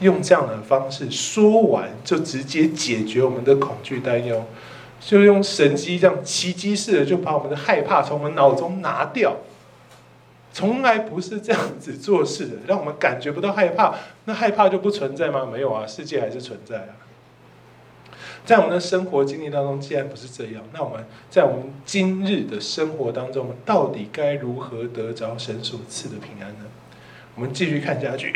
[0.00, 4.44] 用这样的方式说完，就直接解决我们的恐惧担忧，
[5.00, 9.36] 就用神机这样奇迹式的就把我们的害怕从我们脑中拿掉。
[10.52, 13.94] 从来不是这样子做事的，让我们感觉不到害怕，
[14.26, 15.48] 那害怕就不存在吗？
[15.50, 16.88] 没有啊，世界还是存在啊。
[18.44, 26.66] 在我们的生活经历当中，既然不是这样，那我们在我们今日的生活当中，到底该如何得着神所赐的平安呢？
[27.34, 28.32] 我们继续看下去。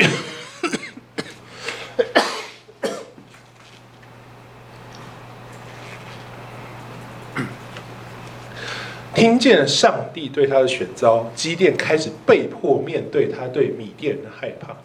[9.17, 14.77] 听见了上帝对他的选召，基甸开始被迫面对他对米甸人的害怕。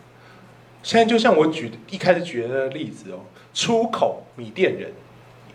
[0.83, 3.21] 现在就像我举一开始举的例子哦，
[3.53, 4.91] 出口米甸人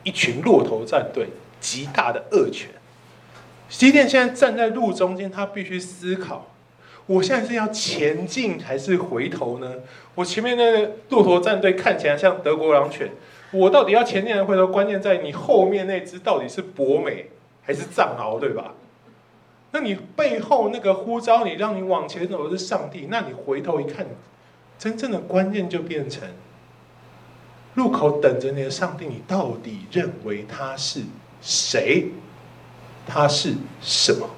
[0.03, 1.25] 一群骆驼战队，
[1.59, 2.69] 极大的恶犬。
[3.67, 6.51] 基甸现在站在路中间，他必须思考：
[7.07, 9.73] 我现在是要前进还是回头呢？
[10.13, 13.09] 我前面那个骆驼战队看起来像德国狼犬，
[13.49, 14.67] 我到底要前进还是回头？
[14.67, 17.31] 关键在你后面那只到底是博美。
[17.67, 18.73] 还是藏獒对吧？
[19.73, 23.07] 那你背后那个呼召你，让你往前走的是上帝。
[23.11, 24.07] 那你回头一看，
[24.79, 26.25] 真正的关键就变成
[27.75, 29.05] 路口等着你的上帝。
[29.05, 31.01] 你到底认为他是
[31.41, 32.05] 谁？
[33.05, 34.29] 他是什么？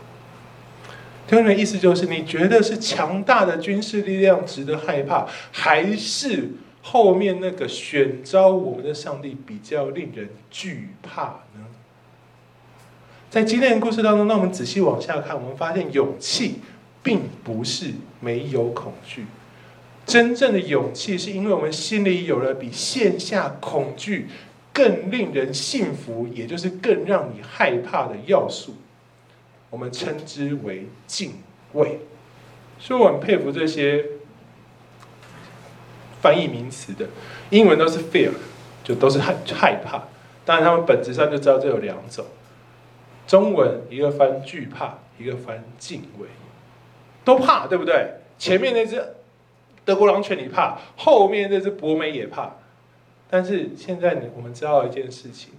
[1.28, 6.50] 听的意思就是，你觉得是强大的军事力量值得害怕，还是
[6.82, 11.66] 后面那个选召我们的上帝比较令人惧怕呢？
[13.30, 16.62] 在今天的故事当中，那我们仔细往下看，我们发现勇气
[17.04, 19.28] 并不是没有恐惧，
[20.04, 24.28] 真正的勇气是因为我们心里有了比线下恐惧
[24.74, 28.74] 更令人信服，也就是更让你害怕的要素，
[29.70, 31.34] 我们称之为敬
[31.74, 32.00] 畏。
[32.80, 34.04] 所以我很佩服这些
[36.20, 37.06] 翻译名词的，
[37.52, 38.32] 英文都是 fear，
[38.84, 40.06] 就都是害害怕，
[40.44, 42.26] 当然他们本质上就知道这有两种。
[43.30, 46.26] 中文一个翻惧怕，一个翻敬畏，
[47.24, 48.16] 都怕，对不对？
[48.40, 49.00] 前面那只
[49.86, 52.56] 德国狼犬你怕，后面那只博美也怕。
[53.30, 55.54] 但是现在你我们知道一件事情，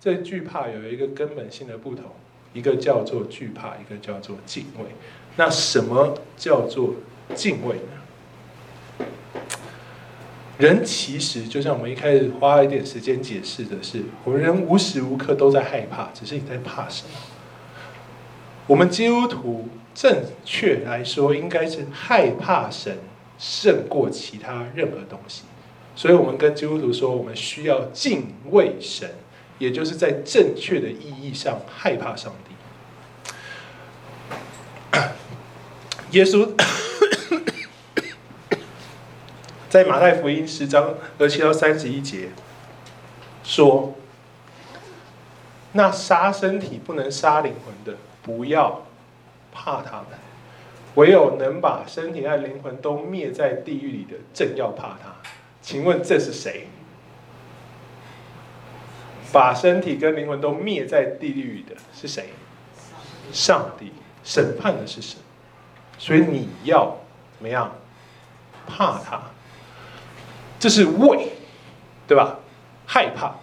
[0.00, 2.06] 这惧怕有一个根本性的不同，
[2.54, 4.86] 一个叫做惧怕，一个叫做敬畏。
[5.36, 6.94] 那什么叫做
[7.34, 7.99] 敬畏呢？
[10.60, 17.10] 人其实就像我们一开始花一点时间解释的是，我们人无时无刻都在害怕，只是你在怕什么？
[18.66, 22.98] 我们基督徒正确来说，应该是害怕神
[23.38, 25.44] 胜过其他任何东西。
[25.96, 29.10] 所以，我们跟基督徒说，我们需要敬畏神，
[29.58, 32.50] 也就是在正确的意义上害怕上帝。
[36.18, 36.48] 耶稣
[39.70, 42.30] 在马太福音十章二七到三十一节
[43.44, 43.94] 说
[45.70, 48.84] ：“那杀身体不能杀灵魂的，不要
[49.52, 50.18] 怕他们；
[50.96, 55.14] 唯有能把身体和灵魂都灭在地狱里的，正要怕他。”
[55.62, 56.66] 请问这是谁？
[59.32, 62.30] 把身体跟灵魂都灭在地狱里的是谁？
[63.32, 63.92] 上帝。
[64.24, 65.18] 审判的是神。
[65.96, 66.96] 所以你要
[67.36, 67.72] 怎么样？
[68.66, 69.22] 怕他，
[70.60, 71.32] 这是畏，
[72.06, 72.38] 对吧？
[72.86, 73.36] 害怕。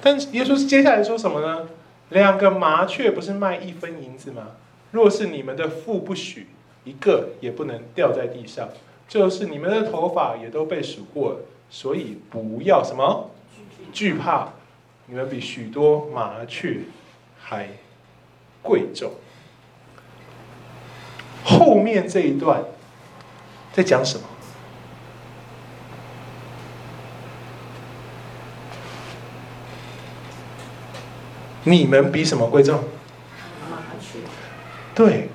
[0.00, 1.66] 但耶稣接下来说什么呢？
[2.10, 4.48] 两个麻雀不是卖一分银子吗？
[4.92, 6.48] 若是你们的父不许，
[6.84, 8.68] 一个也不能掉在地上。
[9.08, 11.38] 就是你们的头发也都被数过了，
[11.70, 13.30] 所以不要什么
[13.92, 14.50] 惧怕，
[15.06, 16.80] 你们比许多麻雀
[17.38, 17.68] 还
[18.62, 19.12] 贵重。
[21.44, 22.64] 后面这一段
[23.72, 24.26] 在讲什么？
[31.64, 32.82] 你们比什么贵重？
[33.70, 34.18] 麻雀。
[34.94, 35.28] 对，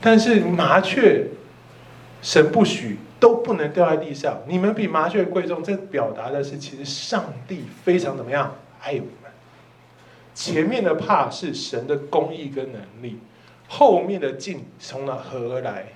[0.00, 1.26] 但是麻雀，
[2.22, 4.40] 神不许都不能掉在地上。
[4.46, 9.30] 你们比麻雀贵重，这表达的是其实上帝非常怎么样爱我们。
[10.34, 13.18] 前面的怕是神的公义跟能力。
[13.68, 15.86] 后面的敬从哪何而来？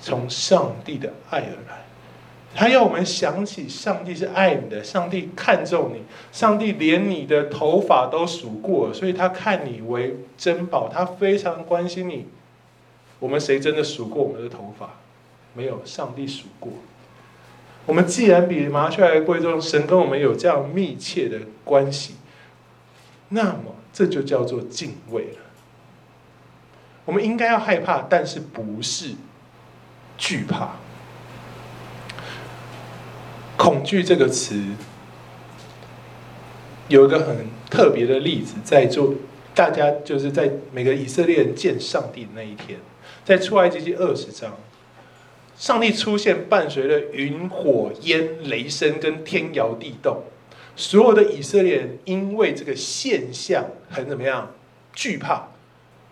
[0.00, 1.84] 从上帝的爱而来。
[2.54, 12.26] 他要我们想起上帝是爱你的，上帝看重你，上帝连你的头发都数过，所以他看你为珍宝，他非常关心你。
[13.18, 14.90] 我们谁真的数过我们的头发？
[15.54, 16.72] 没有，上帝数过。
[17.86, 22.16] 我们既然比麻雀还贵重，神跟我们有这样密切的关系，
[23.30, 25.38] 那么这就叫做敬畏了。
[27.04, 29.14] 我们应该要害怕，但是不是
[30.16, 30.76] 惧怕。
[33.62, 34.60] 恐惧这个词
[36.88, 39.14] 有一个很特别的例子，在做
[39.54, 42.80] 大家就是在每个以色列人见上帝的那一天，
[43.24, 44.56] 在出埃及记二十章，
[45.56, 50.24] 上帝出现伴随着云、火、烟、雷声跟天摇地动，
[50.74, 54.50] 所有的以色列人因为这个现象很怎么样
[54.92, 55.50] 惧怕。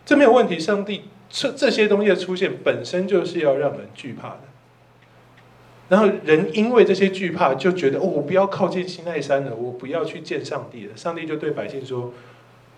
[0.07, 4.43] 这没有问题，上帝这这些东西的出现本身就是要让人惧怕的。
[5.91, 10.97] 然后人因为这些惧怕，就觉得哦，我不要靠近西奈山了，我不要去见上帝了。
[10.97, 12.15] 上帝就对百姓说，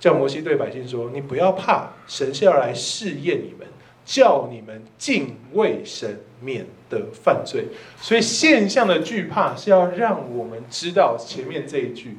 [0.01, 3.69] 叫摩西对百姓说：“你不要怕，神是要来试验你们，
[4.05, 7.67] 叫你们敬畏神，免得犯罪。”
[8.01, 12.17] 所以现象的惧怕是要让我们知道前面这一句。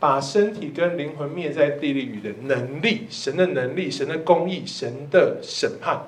[0.00, 6.02] 把身体跟灵魂灭在地狱里的能力，神的能力，神的公义，神的审判，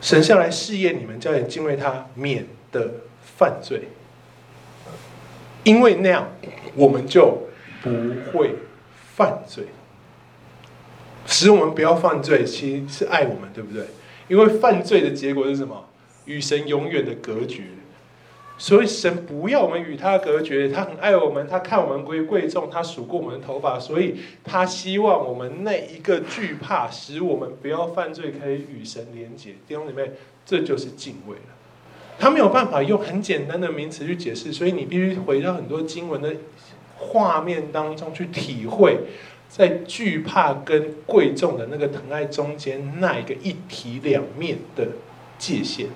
[0.00, 2.90] 神下来试验你们，叫你敬畏他，免得
[3.36, 3.88] 犯罪。
[5.62, 6.28] 因为那样，
[6.74, 7.48] 我们就
[7.82, 7.90] 不
[8.32, 8.54] 会
[9.14, 9.64] 犯罪。
[11.26, 13.84] 使我们不要犯罪，其实是爱我们，对不对？
[14.28, 15.86] 因为犯罪的结果是什么？
[16.24, 17.64] 与神永远的隔绝。
[18.60, 29.52] 所以神不要我们与他隔绝，他很爱我们，他看我们归贵重，他数过我们的头发，所以他希望我们那一个惧怕，使我们不要犯罪，可以与神连结。
[29.66, 30.10] 弟兄姊妹，
[30.44, 31.42] 这就是敬畏了。
[32.18, 36.36] 他没有办法用很简单的名词去解释，所以你必须回到很多经文的
[36.98, 38.98] 画面当中去体会，
[39.48, 44.88] 在惧怕跟贵重的那个疼爱中间，那一个一体两面的
[45.38, 45.86] 界限。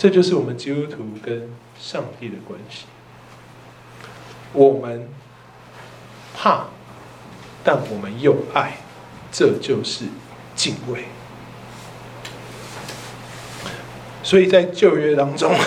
[0.00, 2.86] 这就是我们基督徒跟上帝的关系。
[4.54, 5.06] 我们
[6.34, 6.68] 怕，
[7.62, 8.78] 但我们又爱，
[9.30, 10.06] 这就是
[10.56, 11.04] 敬畏。
[14.22, 15.52] 所以在旧约当中，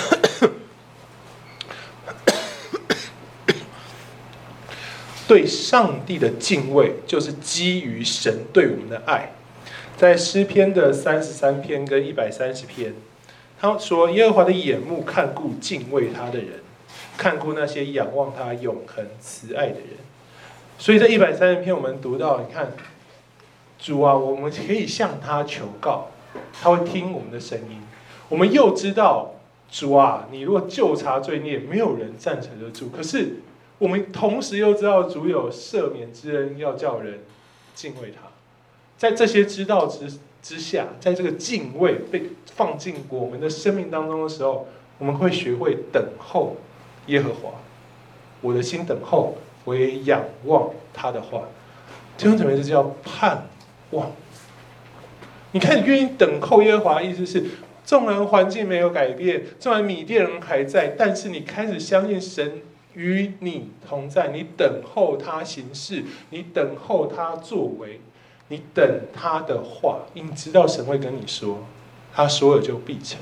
[5.27, 9.33] 对上帝的敬畏，就是基于神对我们的爱。
[9.95, 12.95] 在诗篇的三十三篇跟一百三十篇。
[13.63, 16.59] 他说：“耶和华的眼目看顾敬畏他的人，
[17.15, 19.91] 看顾那些仰望他永恒慈爱的人。”
[20.77, 22.73] 所以在一百三十篇，我们读到，你看，
[23.79, 26.09] 主啊，我们可以向他求告，
[26.61, 27.81] 他会听我们的声音。
[28.27, 29.35] 我们又知道，
[29.71, 32.89] 主啊，你若究察罪孽，没有人赞成得住。
[32.89, 33.37] 可是
[33.79, 37.21] 我们同时又知道，主有赦免之恩，要叫人
[37.73, 38.27] 敬畏他。
[38.97, 40.11] 在这些知道之
[40.43, 42.23] 之下，在这个敬畏被
[42.53, 44.67] 放进我们的生命当中的时候，
[44.99, 46.57] 我们会学会等候
[47.07, 47.51] 耶和华。
[48.41, 51.43] 我的心等候，我也仰望他的话。
[52.17, 53.47] 弟兄姊妹，这叫盼
[53.91, 54.11] 望。
[55.53, 57.45] 你看，愿意等候耶和华，意思是，
[57.85, 62.61] 纵然环境没有改变，纵然米甸人还在，但是你开始相信神
[62.93, 68.01] 与你同在，你等候他行事，你等候他作为，
[68.49, 71.63] 你等他的话，你知道神会跟你说，
[72.13, 73.19] 他说了就必成。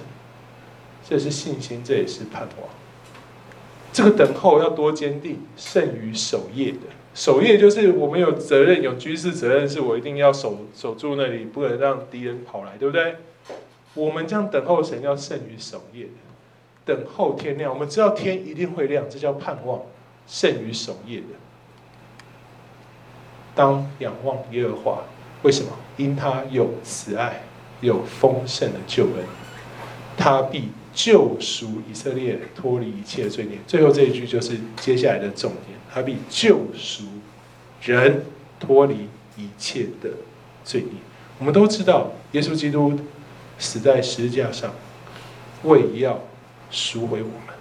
[1.08, 2.70] 这是信心，这也是盼望。
[3.94, 6.80] 这个等候要多坚定，胜于守夜的。
[7.14, 13.16] 守夜就是我们有责任，有军事责任，是我一定要守守住那里，不能让敌人跑来，对不对？
[13.94, 16.12] 我们这样等候神，要胜于守夜的。
[16.86, 19.82] 等候天亮，我们知道天一定会亮，这叫盼望，
[20.26, 21.26] 胜于守夜的。
[23.56, 25.04] 当仰望耶和华，
[25.43, 25.72] 为什么？
[25.97, 27.43] 因他有慈爱，
[27.82, 29.26] 有丰盛的救恩，
[30.18, 30.70] 他必。
[30.93, 35.80] 救赎以色列脱离一切罪孽，最后这一句就是接下来的重点。
[35.89, 37.06] 他必救赎
[37.82, 38.26] 人
[38.60, 40.10] 脱离一切的
[40.66, 40.91] 罪孽。
[41.39, 42.99] 我们都知道，耶稣基督
[43.58, 44.74] 死在十字架上，
[45.64, 46.20] 为要
[46.70, 47.56] 赎回我们。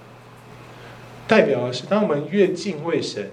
[1.28, 3.30] 代表的是，当我们越敬畏神，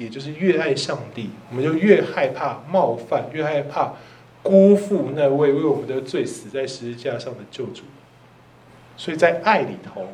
[0.00, 3.92] 也就是越爱上帝，我们就越害怕冒犯，越害怕
[4.42, 7.82] 辜负那位为我们的罪死在十字架上的救主。
[8.96, 10.08] 所以在爱里头，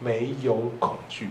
[0.00, 1.28] 没有恐惧，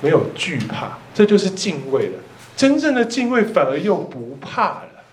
[0.00, 2.18] 没有惧怕，这就是敬畏了。
[2.56, 5.04] 真正的敬畏反而又不怕了，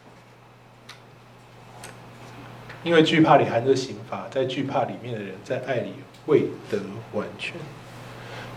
[2.84, 5.92] 因为惧怕里含着刑罚，在惧怕里面的人，在爱里
[6.28, 6.80] 未得
[7.12, 7.56] 完全。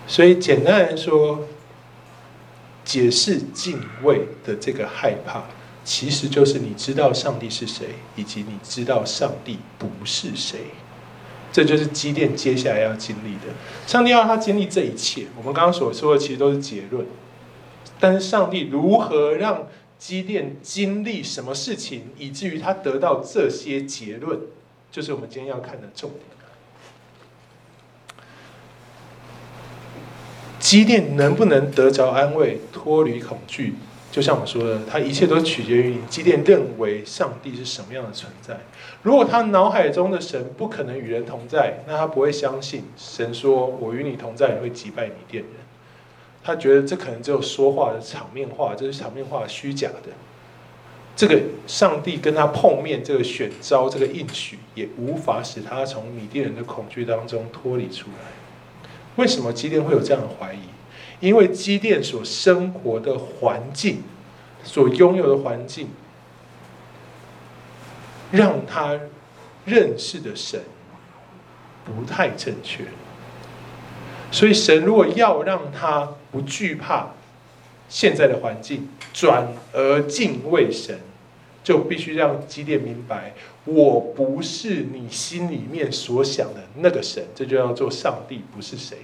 [0.06, 1.46] 所以简单来说，
[2.84, 5.44] 解释敬畏的这个害怕。
[5.82, 10.58] 其实就是你知道上帝是谁，以及你知道上帝不是谁，
[11.50, 13.52] 这就是基甸接下来要经历的。
[13.86, 17.06] 上帝要他经历这一切，我们刚刚所说的其实都是结论。
[17.98, 19.66] 但是上帝如何让
[19.98, 24.38] 基甸经历什么事情，以至于他得到这些结论，
[24.92, 26.39] 就是我们今天要看的重点。
[30.60, 33.74] 基甸能不能得着安慰，脱离恐惧？
[34.12, 36.00] 就像我说的，他一切都取决于你。
[36.08, 38.58] 基甸认为上帝是什么样的存在？
[39.02, 45.52] 如果他脑海中的神不可能与人同在，那他不会相信神说：“我与你同在，会击败米甸人。”
[46.44, 50.10] 他觉得这可能只有说话的场面话，这是场面话虚假的。
[51.16, 58.39] 这个上帝跟他碰面，这个选召，这个应许，也无法使他从米甸人的恐惧当中脱离出来。
[59.20, 60.60] 为什么基甸会有这样的怀疑？
[61.20, 64.02] 因为基甸所生活的环境，
[64.64, 65.90] 所拥有的环境，
[68.30, 68.98] 让他
[69.66, 70.62] 认识的神
[71.84, 72.84] 不太正确。
[74.32, 77.10] 所以神如果要让他不惧怕
[77.90, 80.98] 现在的环境，转而敬畏神，
[81.62, 83.34] 就必须让基甸明白，
[83.66, 88.96] 我不是你心里面所想的那个神，这就叫做上帝不是谁。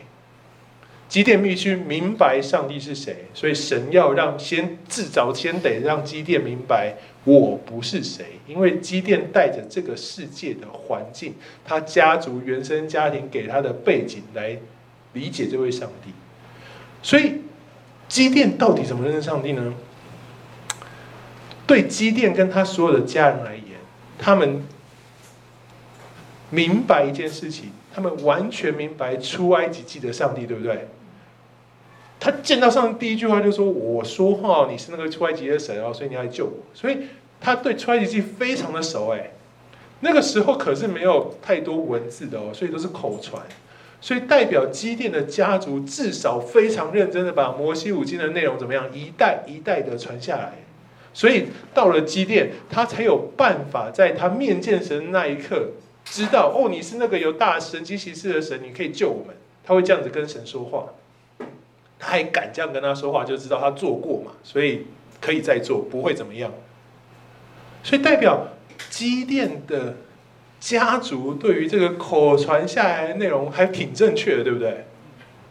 [1.08, 11.34] 基甸必须明白上帝是谁，所以神要让先至少先得让基甸明白我不是谁，因为基甸带着这个世界的环境，
[11.64, 14.58] 他家族原生家庭给他的背景来
[15.12, 16.10] 理解这位上帝。
[17.02, 17.40] 所以
[18.08, 19.74] 基甸到底怎么认识上帝呢？
[21.68, 23.78] 对基甸跟他所有的家人而言，
[24.18, 24.64] 他们
[26.50, 30.88] 明白一件事情，他们完全明白出埃及记的上帝，对不对？
[32.18, 36.98] 他见到上第一句话就说：“我说话，你是那个出埃及的神哦，所以你要来救我。”所以
[37.40, 39.32] 他对出埃及记非常的熟哎。
[40.00, 43.42] 那个时候可是没有太多文字的哦，所以都是口传。
[44.00, 50.52] 所以代表基甸的家族至少非常认真的把摩西五经的内容怎么样一代一代的传下来。
[51.14, 55.70] 所以到了基甸，他才有办法在他面见神的那一刻，
[56.04, 59.34] 知道哦，你是那个有大神迹奇事的神，你可以救我们。
[59.64, 60.90] 他会这样子跟神说话。
[61.98, 64.86] 他还敢这样跟他说话，就知道他做过嘛，所以
[65.20, 66.52] 可以再做，不会怎么样。
[67.82, 68.48] 所以代表
[68.90, 69.96] 基甸的
[70.58, 74.86] 家族对于这个口传下来的内容还挺正确的，对不对？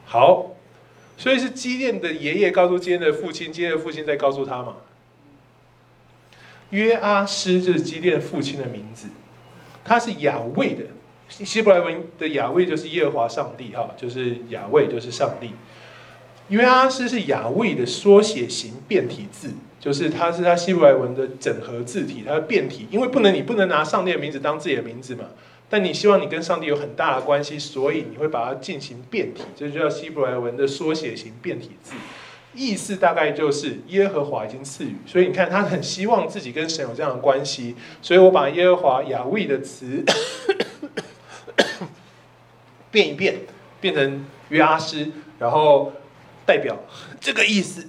[0.05, 0.51] 好，
[1.17, 4.75] 所以是基甸的爷爷告诉基甸的父亲，基甸的父亲再告诉他嘛。
[6.71, 9.07] 约阿施就是基甸父亲的名字，
[9.83, 10.83] 他是雅卫的，
[11.29, 15.51] 希伯来文的雅卫就是耶和华上帝哈，就是雅卫就是上帝。
[16.49, 25.25] 约阿斯是亚卫的缩写型变体字，就是它是它希伯来文的整合字体，它的变体，因为不能你不能拿上帝的名字当自己的名字嘛，
[25.69, 31.93] 但你希望你跟上帝有很大的关系，所以你会把它进行变体，这就叫希伯来文的缩写型变体字。
[32.53, 40.05] 意思大概就是耶和华已经赐予，所以你看他很希望自己跟神有这样的关系，所以我把耶和华雅威的词
[42.89, 43.39] 变一变，
[43.81, 45.91] 变成约阿斯，然后
[46.45, 46.77] 代表
[47.19, 47.87] 这个意思，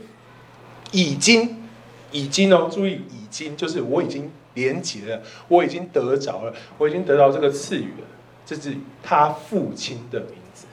[0.92, 1.62] 已经，
[2.10, 8.06] 已经哦，注意已经，就是我已经连结了，我已经得着了，我已经得到这个赐予了，
[8.44, 10.66] 这是他父亲的名字。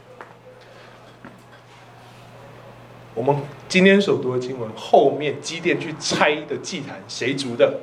[3.15, 3.35] 我们
[3.67, 7.79] 今天所读的经文后面基甸去拆的祭坛，谁族的？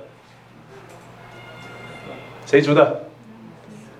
[2.46, 3.04] 谁族的？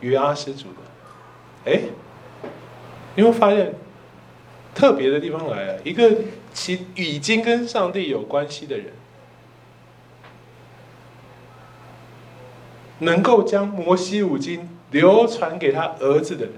[0.01, 1.73] 约阿施族的。
[1.73, 1.81] 哎，
[3.17, 3.75] 你会发现
[4.77, 6.17] 特别的地方来了，一个
[6.53, 8.93] 其已经跟上帝有关系的人，
[12.99, 16.55] 能够将摩西五经流传给他儿子的人，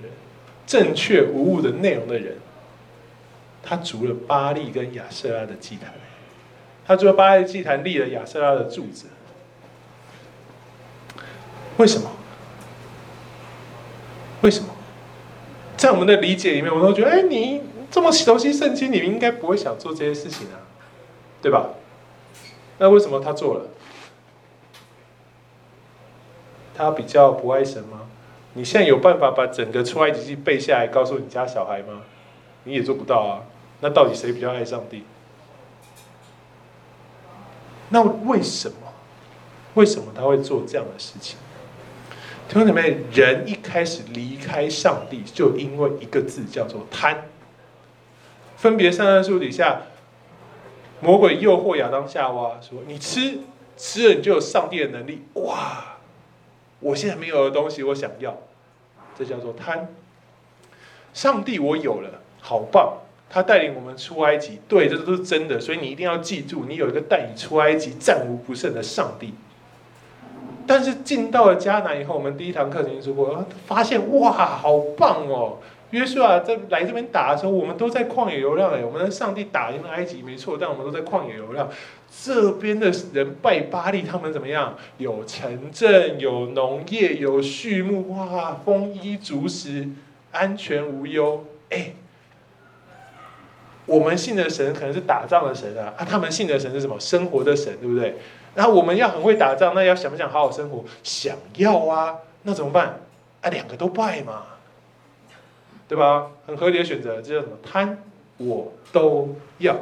[0.66, 2.38] 正确无误的内容的人。
[3.62, 5.94] 他筑了巴力跟亚舍拉的祭坛，
[6.84, 9.06] 他筑了巴力祭坛，立了亚舍拉的柱子。
[11.76, 12.10] 为什么？
[14.40, 14.70] 为什么？
[15.76, 17.60] 在我们的理解里面，我都觉得，哎，你
[17.90, 20.60] 这么熟悉圣经，你应该不会想做这些事情啊，
[21.40, 21.70] 对吧？
[22.78, 23.66] 那为什么他做了？
[26.74, 28.02] 他比较不爱神吗？
[28.52, 32.02] 你现在有办法把整个出埃及记背下来，告诉你家小孩吗？
[32.64, 33.42] 你也做不到啊。
[33.80, 35.04] 那到底谁比较爱上帝？
[37.88, 38.76] 那为什么？
[39.74, 41.38] 为什么他会做这样的事情？
[42.48, 47.24] 弟兄姊妹，人一开始离开上帝，就因为一个字叫做贪。
[48.58, 49.82] 分别善恶树底下，
[51.00, 53.38] 魔鬼诱惑亚当夏娃说：“你吃，
[53.76, 55.96] 吃了你就有上帝的能力。”哇！
[56.80, 58.36] 我现在没有的东西，我想要，
[59.16, 59.88] 这叫做贪。
[61.14, 62.98] 上帝我有了，好棒。
[63.30, 69.34] 他带领我们出埃及，对，这都是真的，所以你一定要记住，你有一个带你出埃及、战无不胜的上帝。
[70.66, 75.58] 但是进到了迦南以后，我们第一堂课已经说过，发现哇，好棒哦！
[75.90, 81.68] 约书亚在来这边打的时候，我们都在旷野流浪哎，我们的上帝打赢了埃及没错，但我们都在旷野流浪。
[82.24, 84.76] 这边的人拜巴力，他们怎么样？
[84.98, 89.88] 有城镇，有农业，有畜牧，哇，丰衣足食，
[90.32, 91.92] 安全无忧，哎。
[93.86, 97.00] 我们信的神可能是打仗的神啊，啊，他们信的神是什么？
[97.00, 98.16] 生活的神，对不对？
[98.54, 100.84] 然后我们要很会打仗，那要想不想好好生活？
[101.02, 103.00] 想要啊，那怎么办？
[103.40, 104.42] 啊，两个都拜嘛，
[105.88, 106.30] 对吧？
[106.46, 107.56] 很合理的选择，这叫什么？
[107.64, 107.96] 贪，
[108.36, 109.74] 我都要。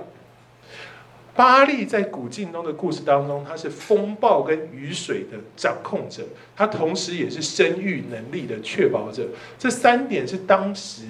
[1.35, 6.23] 巴力在古近东的故事当中，他是风暴跟雨水的掌控者，
[6.57, 9.27] 他同时也是生育能力的确保者。
[9.59, 11.07] 这三点是当时。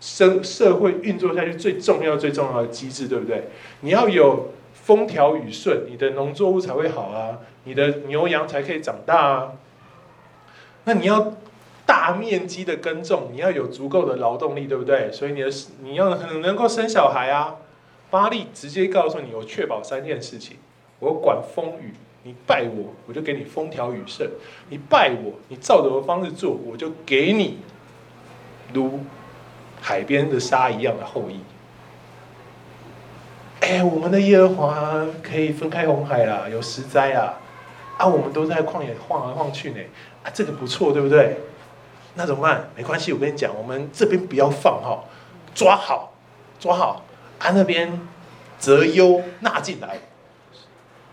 [0.00, 3.44] 生社会运作下去最重要、最重要的机制，对不对？
[3.80, 9.52] 你要有风调雨顺，你的农作物才会好啊，你的牛羊才可以长大啊。
[10.84, 11.32] 那你要
[11.86, 15.10] 大面积的耕种，你要有足够的劳动力，对不对？
[15.12, 15.50] 所以你的
[15.82, 17.56] 你要很能够生小孩啊。
[18.10, 20.56] 巴力直接告诉你，我确保三件事情：
[20.98, 24.28] 我管风雨，你拜我，我就给你风调雨顺；
[24.68, 27.58] 你拜我，你照着我的方式做，我就给你
[28.72, 29.00] 如。
[29.86, 31.38] 海边的沙一样的后裔。
[33.60, 37.34] 哎，我们的耶和华可以分开红海啦，有十灾啊，
[37.98, 39.80] 啊，我们都在旷野晃来晃去呢，
[40.22, 41.36] 啊，这个不错，对不对？
[42.14, 42.70] 那怎么办？
[42.76, 45.04] 没关系，我跟你讲，我们这边不要放哈，
[45.54, 46.14] 抓好，
[46.60, 47.04] 抓好，
[47.38, 48.00] 啊，那边
[48.58, 49.98] 择优纳进来。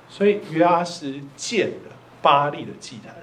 [0.08, 3.16] 所以约阿施建了巴力的祭坛，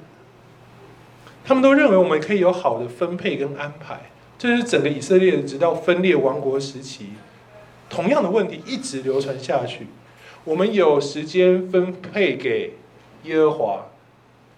[1.44, 4.10] 他们都认为我们可以有好的分配跟安排。
[4.38, 7.10] 这是整个以色列直到分裂王国时期，
[7.90, 9.88] 同样的问题一直流传下去。
[10.44, 12.74] 我们有时间分配给
[13.24, 13.86] 耶和华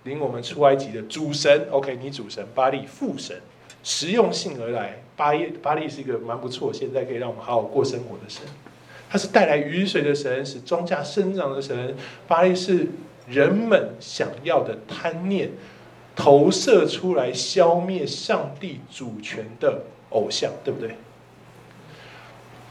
[0.04, 3.40] 领我们出埃及的主神，OK，你主神巴力副神，
[3.82, 5.02] 实用性而来。
[5.16, 8.42] 巴耶巴力是一个蛮不错，现在可以让我们好好过生活的神。
[9.08, 11.94] 他是带来雨水的神，使庄稼生长的神。
[12.26, 12.88] 巴力是
[13.26, 15.50] 人们想要的贪念。
[16.16, 20.96] 投射出来消灭上帝主权的偶像，对不对？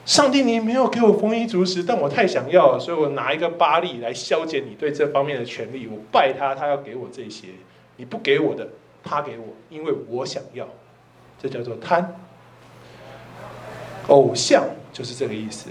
[0.09, 5.85] 上帝，你没有给我丰衣足食，但我太想要了，所以我拿一个巴力来消减你对这方面的权利。
[5.85, 7.49] 我拜他，他要给我这些，
[7.97, 8.67] 你不给我的，
[9.03, 10.67] 他给我，因为我想要。
[11.39, 12.15] 这叫做贪。
[14.07, 15.69] 偶像就是这个意思。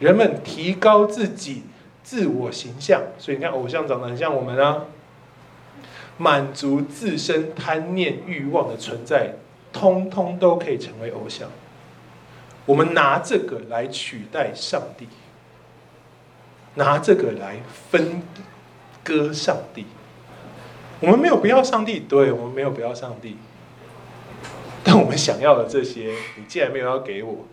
[0.00, 1.62] 人们提高自己
[2.02, 4.86] 自我形象，所以你看，偶像长得很像我们啊。
[6.18, 9.34] 满足自身贪念欲望的存在，
[9.72, 11.48] 通通都可以成为偶像。
[12.66, 15.08] 我们拿这个来取代上帝，
[16.74, 17.60] 拿这个来
[17.90, 18.22] 分
[19.02, 19.86] 割上帝。
[21.00, 23.36] 我们没有不要上帝，对，我们没有不要上帝，
[24.82, 27.46] 但我们想要的这些，你既然没有要给我，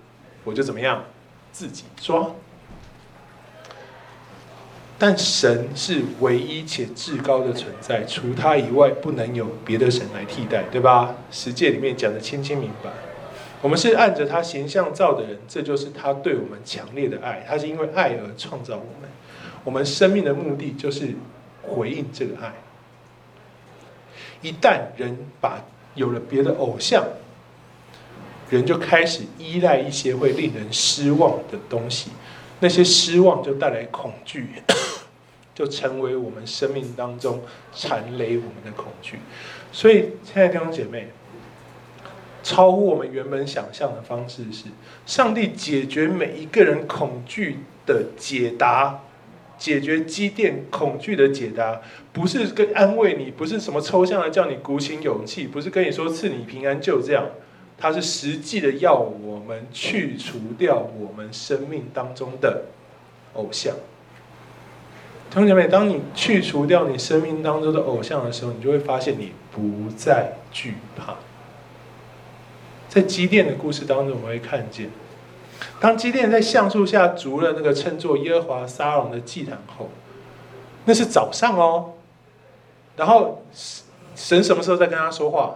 [0.44, 1.04] 我就怎么样，
[1.52, 2.32] 自己抓。
[4.98, 11.16] 但神是唯一且至高的存在，除他以外，不能有别的神来替代，对吧？
[11.30, 12.90] 十诫里面讲的清清明白。
[13.64, 17.46] 我们是按着他形象造的人，这就是他对我们强烈的爱。
[17.48, 19.10] 他是因为爱而创造我们，
[19.64, 21.14] 我们生命的目的就是
[21.62, 22.54] 回应这个爱。
[24.42, 25.64] 一旦人把
[25.96, 27.06] 有了别的偶像，
[28.50, 32.12] 人就开始依赖一些会令人失望的东西，
[32.60, 34.50] 那些失望就带来恐惧，
[35.56, 37.42] 就成为我们生命当中
[37.74, 39.20] 缠累我们的恐惧。
[39.72, 41.08] 所以，亲爱的弟兄姐妹，
[42.44, 44.66] 超乎我们原本想象的方式是，
[45.08, 49.00] 上帝解决每一个人恐惧的解答。
[49.56, 51.80] 解决积淀恐惧的解答，
[52.12, 57.24] 不是跟安慰你，不是什么抽象的叫你鼓起勇气，不是跟你说赐你平安就这样，
[57.78, 62.64] 它是实际的要我们去除掉我们生命当中的
[63.36, 63.74] 偶像。
[65.32, 71.16] 同学们，当你去除掉你生命当中的偶像的时候，你就会发现你不再惧怕。
[72.94, 74.88] 在积电的故事当中，我们会看见。
[75.80, 79.90] 当基甸在橡树下筑了那个称作耶和华沙龙的祭坛后，
[80.86, 81.94] 那是早上哦。
[82.96, 83.44] 然后
[84.16, 85.56] 神什么时候在跟他说话？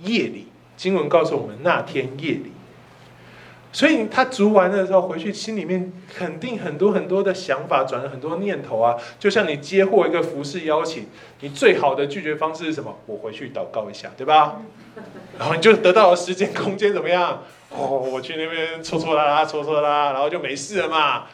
[0.00, 2.50] 夜里，经文告诉我们那天夜里。
[3.70, 8.96] 所以他筑完的时候回去，心里面肯定很多很多的想法，转了很多念头啊。
[9.18, 11.08] 就像你接获一个服饰邀请，
[11.40, 12.96] 你最好的拒绝方式是什么？
[13.04, 14.62] 我回去祷告一下，对吧？
[15.38, 17.42] 然后你就得到了时间空间，怎么样？
[17.70, 21.26] 哦，我去那边搓搓拉拉，搓搓拉，然后就没事了嘛。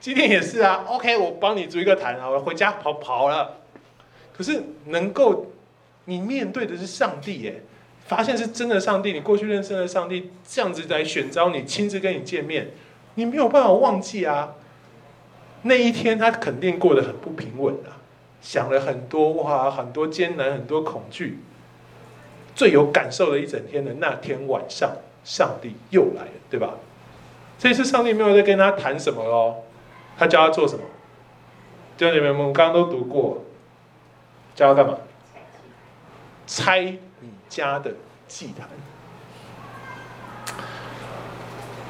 [0.00, 3.56] 今天也是啊，OK，我帮你筑一个坛，然后回家跑跑了。
[4.32, 5.46] 可是能够
[6.04, 7.62] 你面对的是上帝耶，
[8.06, 12.70] 发现是真的上帝，你过去认识的上帝这样子来选召你，亲自跟你见面，
[13.16, 14.54] 你没有办法忘记啊。
[15.62, 17.98] 那一天他肯定过得很不平稳啊，
[18.40, 21.40] 想了很多哇，很多艰难，很多恐惧。
[22.58, 24.90] 最有感受的一整天的那天晚上，
[25.22, 26.74] 上帝又来了，对吧？
[27.56, 29.58] 这次上帝没有在跟他谈什么哦，
[30.18, 30.84] 他叫他做什么？
[31.96, 33.44] 弟兄姐妹们，我们刚刚都读过，
[34.56, 34.98] 叫他干嘛？
[36.48, 36.80] 拆
[37.20, 37.92] 你家的
[38.26, 38.68] 祭坛。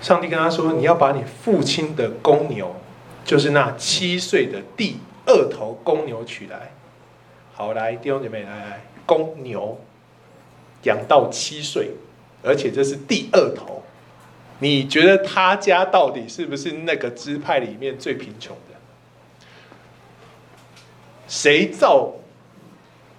[0.03, 2.77] 上帝跟他说：“你要把你父亲的公牛，
[3.25, 6.73] 就是那七岁的第二头公牛取来。”
[7.57, 9.81] 好，来，弟兄姐妹，来来，公牛。
[10.85, 11.91] 养到七岁，
[12.43, 13.83] 而且这是第二头。
[14.61, 18.75] 你觉得他家到底是不是那个支派里面最贫穷的？
[21.29, 22.15] 谁造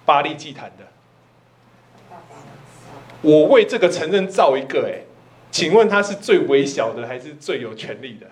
[0.04, 0.86] 巴力祭坛的？
[3.22, 5.04] 我为这个承认造一个，哎，
[5.50, 8.26] 请问他是最微小的还是最有权力的？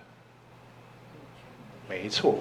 [1.89, 2.39] 没错。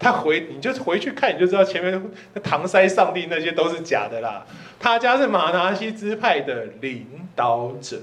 [0.00, 4.46] 他回你就回去看，你就知道前面那搪塞上帝那些都是假的啦。
[4.80, 8.00] 他家是马拿西支派的领导者，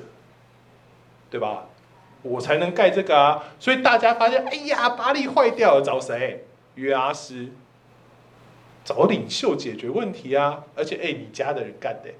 [1.32, 1.66] 对吧？
[2.22, 3.44] 我才能盖这个啊。
[3.60, 6.46] 所以大家发现，哎呀，巴力坏掉了，找谁？
[6.76, 7.48] 约阿施，
[8.86, 10.64] 找领袖解决问题啊。
[10.76, 12.12] 而且，哎，你家的人干的。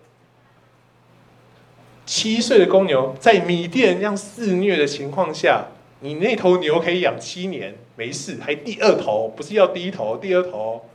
[2.06, 5.68] 七岁的公牛在米甸这样肆虐的情况下。
[6.00, 10.88] 你那头牛可以养七年，没事，还第二头，不是要第一头，第二头。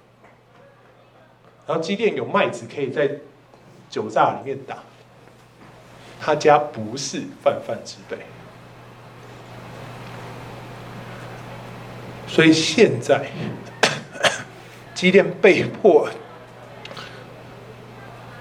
[1.66, 3.10] 然后基甸有麦子可以在
[3.90, 4.78] 酒榨里面打，
[6.20, 8.16] 他家不是泛泛之辈，
[12.28, 13.26] 所以现在
[14.94, 16.08] 基甸被迫，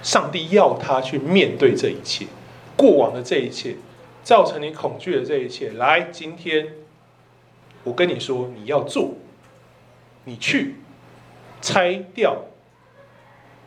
[0.04, 2.28] 上帝要他去面对这一切，
[2.78, 3.76] 过往的这一切。
[4.24, 6.68] 造成你恐惧的这一切，来，今天
[7.84, 9.16] 我跟你说，你要做，
[10.26, 10.76] 你去
[11.62, 12.46] 拆掉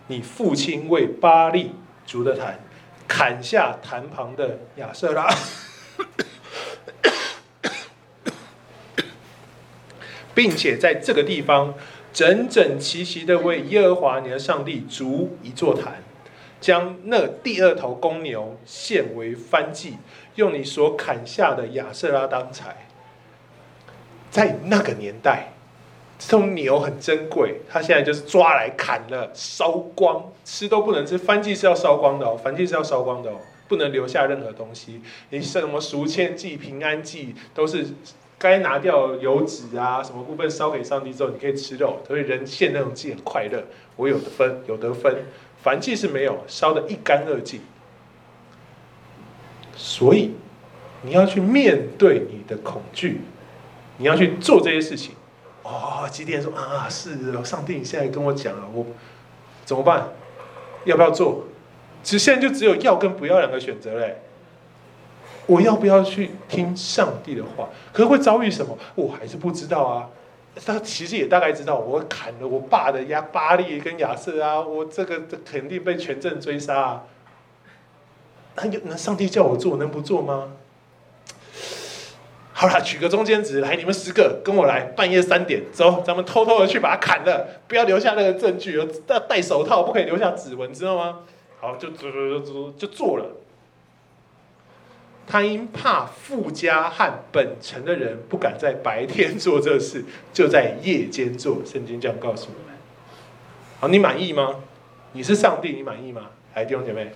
[0.07, 1.73] 你父亲为巴力
[2.07, 2.61] 筑的坛，
[3.09, 5.29] 砍下坛旁的亚瑟拉，
[10.35, 11.75] 并且在这个地方
[12.12, 16.03] 整整齐齐的为耶和华你的上帝筑一座坛。
[16.61, 19.99] 将那第二头公牛献为燔祭，
[20.37, 22.87] 用你所砍下的亚瑟拉当柴。
[24.35, 25.53] 在那个年代，
[26.18, 31.16] 这头牛很珍贵，他现在就是抓来砍了，烧光，吃都不能吃。
[31.16, 33.37] 燔祭是要烧光的哦，燔祭是要烧光的哦，
[33.68, 35.01] 不能留下任何东西。
[35.30, 37.87] 你什么赎愆祭、平安祭，都是
[38.37, 42.01] 该拿掉油脂啊，什么部分烧给上帝之后，你可以吃肉。
[42.05, 43.62] 所以人献那种祭很快乐，
[43.95, 45.14] 我有得分，有得分。
[45.62, 47.61] 燔祭是没有，烧得一干二净。
[49.76, 50.32] 所以
[51.03, 53.20] 你要去面对你的恐惧，
[53.97, 55.15] 你要去做这些事情。
[55.63, 58.85] 哦，基甸说啊，是上帝，你现在跟我讲了，我
[59.65, 60.09] 怎么办？
[60.85, 61.45] 要不要做？
[62.03, 64.21] 其实现在就只有要跟不要两个选择嘞。
[65.47, 67.69] 我要不要去听上帝的话？
[67.93, 68.77] 可是会遭遇什么？
[68.95, 70.11] 我还是不知道啊。
[70.65, 77.05] 他其实也大概知道，我砍了我爸的亚巴力跟亚瑟啊，我这个肯定被全镇追杀啊。
[78.57, 80.53] 那那上帝叫我做，能不做吗？
[82.67, 91.21] 好了，取个中间值，来，你们十个跟我来，半夜三点走，咱们偷偷的去把他砍了，不要留下那个证据，要戴手套，不可以留下指纹，知道吗？
[91.61, 93.27] 好，就做做做就做了。
[95.27, 100.03] 他因怕富家和本城的人不敢在白天做这事，
[100.33, 101.59] 就在夜间做。
[101.67, 102.79] 圣经这样告诉我们。
[103.79, 104.57] 好，你满意吗？
[105.12, 106.31] 你是上帝，你满意吗？
[106.55, 107.12] 来，弟兄姐妹。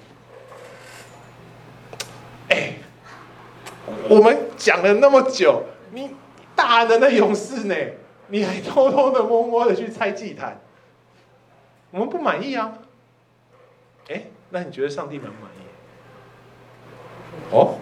[2.49, 2.73] 哎，
[4.09, 6.11] 我们讲了那么久，你
[6.55, 7.75] 大能的勇士呢？
[8.31, 10.61] 你还偷偷的摸摸的去拆祭坛，
[11.91, 12.75] 我们不满意啊。
[14.09, 15.61] 哎，那你觉得上帝满不满意？
[17.51, 17.79] 哦，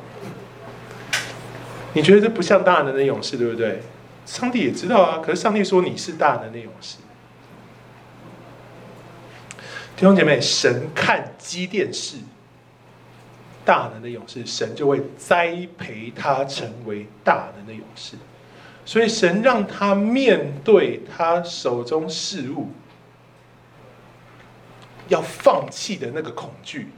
[1.94, 3.80] 你觉得这不像大能的勇士，对不对？
[4.24, 6.98] 上帝也知道啊，可是上帝说你是大能的勇士。
[9.96, 12.18] 弟兄姐妹，神看基甸是。
[13.66, 18.16] 大能的勇士，神就会栽培他成为大能的勇士。
[18.84, 22.68] 所以神让他面对他手中事物
[25.08, 26.88] 要放弃的那个恐惧。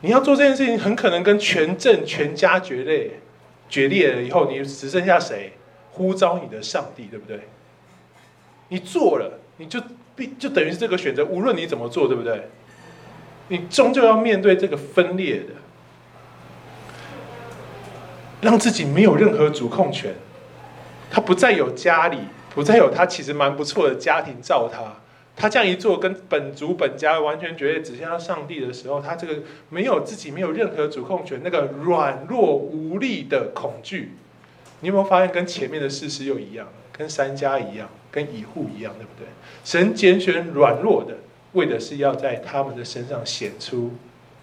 [0.00, 3.20] 你要做这件事情，很可能跟全镇全家决裂，
[3.68, 5.52] 决裂了以后，你只剩下谁？
[5.92, 7.40] 呼召你的上帝，对不对？
[8.68, 9.80] 你做了，你就
[10.16, 12.48] 必就等于是这个选择，无论你怎么做，对不对？
[13.48, 15.54] 你终究要面对这个分裂的，
[18.40, 20.14] 让自己没有任何主控权，
[21.10, 22.18] 他不再有家里，
[22.54, 24.96] 不再有他其实蛮不错的家庭罩他，
[25.36, 34.12] 他这样一做跟本族本家完全绝对只剩下上帝的时候，他这个没有自己没有任何主控权，那个软弱无力的恐惧，
[34.80, 39.26] 你有没有发现跟前面的事实又一样，跟三家一样，跟以户一样，对不对？
[39.64, 41.14] 神拣选软弱的。
[41.54, 43.92] 为的是要在他们的身上显出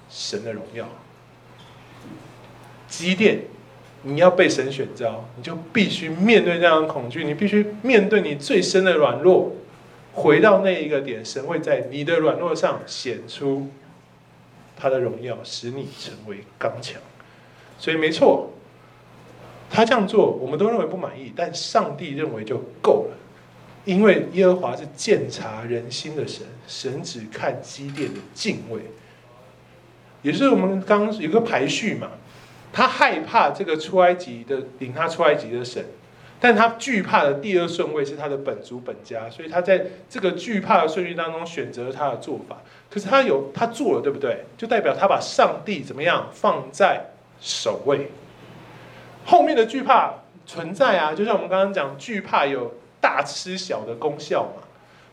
[0.10, 0.90] 神的荣耀。
[2.88, 3.44] 基甸，
[4.04, 9.54] 你要被神选召，你就必须面对这样的恐惧，你必须面对你最深的软弱，
[10.14, 13.68] 回到那一个点，神会在你的软弱上显出
[14.76, 17.02] 他的荣耀，使你成为刚强。
[17.78, 18.52] 所以没错，
[19.70, 23.18] 他这样做，我们都认为不满意，但上帝认为就够了。
[23.84, 28.82] 因为耶和华是鉴察人心的神，神只看基甸的敬畏。
[30.22, 32.12] 也是我们刚刚有个排序嘛，
[32.72, 35.84] 他害怕这个出埃及的领他出埃及的神，
[36.40, 42.62] 但他惧怕的第二顺位是他的本族本家，所以他在这个惧怕的顺序当中选择了他的做法。
[42.88, 44.46] 可是他有他做了，对不对？
[44.58, 47.08] 就代表他把上帝怎么样放在
[47.40, 48.12] 首位。
[49.26, 50.14] 后面的惧怕
[50.46, 52.76] 存在啊，就像我们刚刚讲惧怕有。
[53.02, 54.64] 大吃小的功效嘛，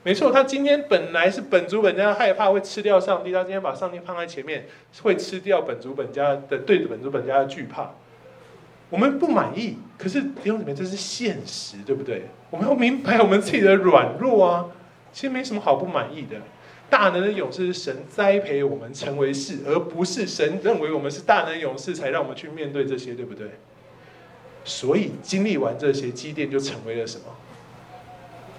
[0.04, 0.30] 没错。
[0.30, 4.68] 他今天本来是本族本家害怕会吃掉上帝，他今天把上帝放在前面，
[5.02, 7.90] 会吃掉本族本家的对本族本家的惧怕。
[8.90, 12.26] 我们不满意，可是弟兄姊妹，这是现实，对不对？
[12.50, 14.66] 我们要明白我们自己的软弱啊，
[15.12, 16.36] 其实没什么好不满意的。
[16.88, 23.46] 大能的勇士是神栽培我们成为士，而不是神认为我们是大能勇士才让我们去面对这些，对不对？
[24.64, 27.24] 所以经历完这些，积淀就成为了什么？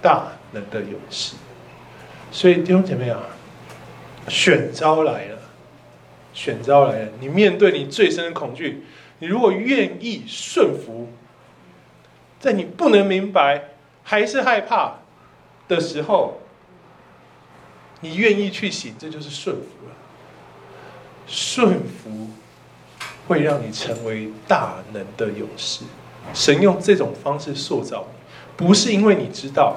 [0.02, 1.34] 大能的勇士，
[2.32, 3.20] 所以弟兄姐妹啊，
[4.28, 5.38] 选召来了，
[6.32, 7.08] 选召来了。
[7.20, 8.84] 你面对你最深的恐惧，
[9.18, 11.08] 你如果愿意顺服，
[12.38, 13.64] 在你不能明白
[14.02, 14.94] 还是害怕
[15.68, 16.40] 的时候，
[18.00, 19.94] 你愿意去行，这就是顺服了。
[21.26, 22.30] 顺服
[23.28, 25.84] 会让你成为大能的勇士。
[26.32, 29.76] 神用这种方式塑造你，不是因为你知道。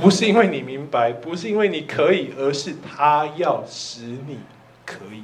[0.00, 4.38] 不是因为你明白，不是因为你可以，而是他要使你
[4.84, 5.22] 可以。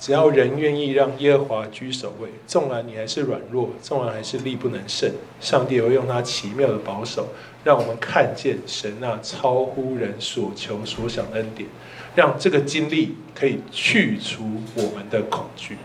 [0.00, 5.10] 只要人愿意让耶和华居首位，纵然你还是软弱，纵然还是力不能胜，
[5.40, 7.26] 上帝会用他奇妙的保守，
[7.64, 11.68] 让我们看见神那超乎人所求所想的恩典，
[12.14, 14.44] 让这个经历可以去除
[14.76, 15.76] 我们的恐惧。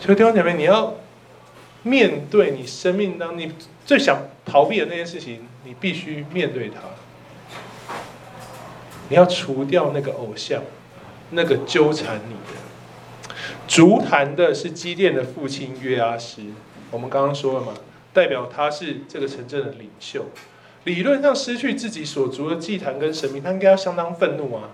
[0.00, 0.94] 所以弟兄姐妹，你要
[1.82, 3.52] 面对你生命当中你
[3.84, 6.80] 最想逃避的那件事情，你必须面对它。
[9.08, 10.62] 你要除掉那个偶像，
[11.30, 12.60] 那个纠缠你的。
[13.66, 16.42] 足坛的是基甸的父亲约阿施，
[16.90, 17.72] 我们刚刚说了嘛，
[18.12, 20.26] 代表他是这个城镇的领袖。
[20.84, 24.70] 理论上失去自己所足的祭坛跟神明，他应该要相当愤怒啊。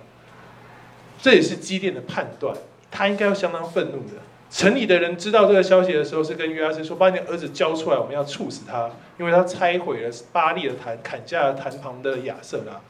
[1.22, 2.56] 这也是基甸的判断，
[2.90, 4.22] 他应该要相当愤怒的。
[4.50, 12.80] 城里的人知道这个消息的时候，是跟约阿斯说：“把你的儿子交出来，我们要处死他，因为他拆毁了巴利的坛，砍下了坛旁的亚瑟拉。”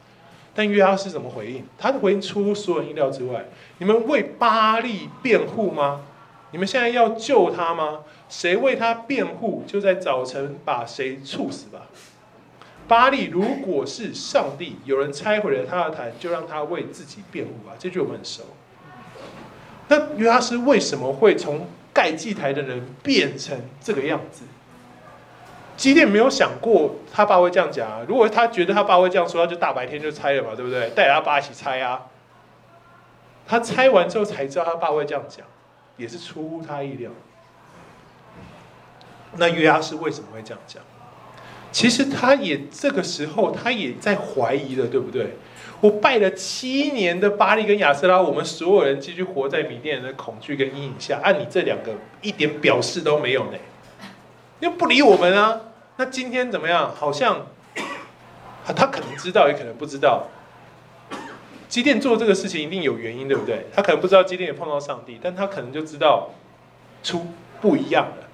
[0.53, 1.63] 但约阿斯怎么回应？
[1.77, 3.45] 他的回应出乎所有人意料之外。
[3.77, 6.01] 你们为巴利辩护吗？
[6.51, 7.99] 你们现在要救他吗？
[8.27, 11.87] 谁为他辩护，就在早晨把谁处死吧。
[12.87, 17.75] 巴利如果是上帝，有人拆毁了他的坛，就让他为自己辩护吧。
[17.77, 18.43] 这句我们很熟。
[19.91, 24.43] 那约阿施为什么会从盖祭台的人变成这个样子？
[25.75, 27.99] 基甸没有想过他爸会这样讲啊！
[28.07, 30.89] 如果他觉得他爸会这样说，他就大白天就拆了嘛，对不对？
[30.91, 32.03] 带着他爸一起拆啊！
[33.45, 35.45] 他拆完之后才知道他爸会这样讲，
[35.97, 37.11] 也是出乎他意料。
[39.35, 40.81] 那约阿施为什么会这样讲？
[41.73, 45.35] 其实他也这个时候他也在怀疑了，对不对？
[45.81, 53.57] 我拜了七年的巴力跟亚瑟拉，我们所有人继续活在米甸人的恐惧跟阴影下，按你这两个一点表示都没有呢，
[54.59, 55.59] 又不理我们啊！
[55.97, 56.93] 那今天怎么样？
[56.95, 57.47] 好像
[58.65, 60.27] 他可能知道，也可能不知道。
[61.67, 63.65] 基甸做这个事情一定有原因，对不对？
[63.73, 66.29] 他可能不知道基甸也碰到上帝，但他可能就知道
[67.01, 67.25] 出
[67.59, 68.27] 不一样了，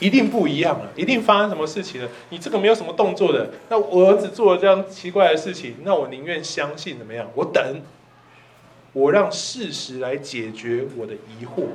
[0.00, 2.08] 一定不一样了，一定发生什么事情了。
[2.30, 7.28] 你这个没有什么动作的，那我儿子做了这样奇怪的事情，那我宁愿相信怎么样？
[7.34, 7.82] 我等，
[8.92, 11.66] 我让事实来解决我的疑惑。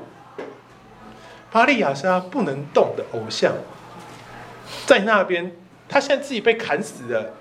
[1.51, 3.53] 巴利亚是他不能动的偶像。
[4.85, 5.55] 在那边，
[5.87, 7.33] 他现在自己被砍死了，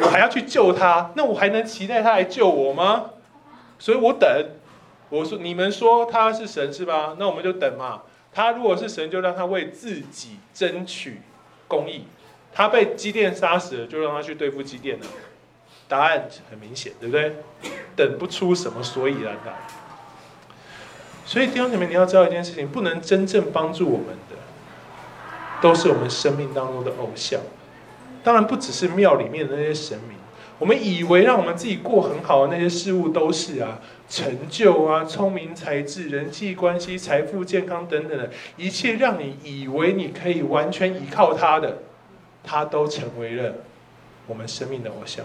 [0.00, 3.10] 我还要去救他，那我还能期待他来救我吗？
[3.78, 4.28] 所以我等。
[5.08, 7.16] 我说你们说他是神是吧？
[7.18, 8.02] 那我们就等嘛。
[8.34, 11.20] 他如果是神，就让他为自己争取
[11.68, 12.06] 公义。
[12.54, 15.06] 他被基甸杀死了，就让他去对付基甸了。
[15.88, 17.36] 答案很明显，对不对？
[17.94, 19.52] 等不出什么所以然来。
[21.24, 24.36] 所以弟兄姐妹，你要知道一件事情，不能真正帮助我们的。
[25.60, 27.40] 都是我们生命当中的偶像，
[28.24, 30.18] 当然不只是庙里面的那些神明。
[30.58, 33.78] 我们以为让我们自己过很好的那些事物都是啊，
[34.12, 41.78] 成就啊、聪明才智、人际关系、财富、健康等等的一切，让你以为你可以完全依靠他的，
[42.44, 43.54] 他都成为了
[44.26, 45.24] 我们生命的偶像，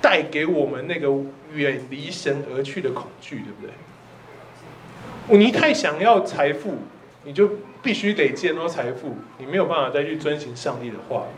[0.00, 1.08] 带给我们那个
[1.52, 5.38] 远离神而去的恐惧，对不对？
[5.38, 6.78] 你太想要财富，
[7.24, 7.50] 你就。
[7.82, 11.34] 必须得见到财富，你没有办法再去遵行上帝的话语。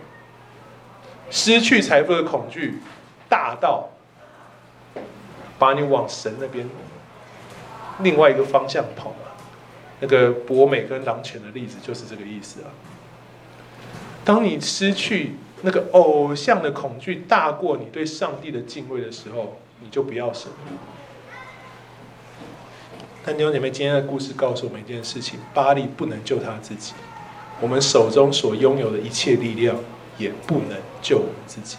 [1.31, 2.81] 失去财富的恐惧
[3.31, 3.89] 大到
[5.59, 6.69] 把你往神那边
[8.01, 9.17] 另外一个方向跑嘛？
[10.01, 12.69] 那个博美跟狼犬的例子就是这个意思啊。
[14.25, 20.51] 当你失去那个偶像的恐惧大过你对上帝的敬畏的时候，你就不要神。
[23.25, 26.93] 但弟兄姐妹，今天的故事告诉我们一件事情：巴力不能救他自己，
[27.61, 29.77] 我们手中所拥有的一切力量
[30.19, 31.79] 也不能救我们自己。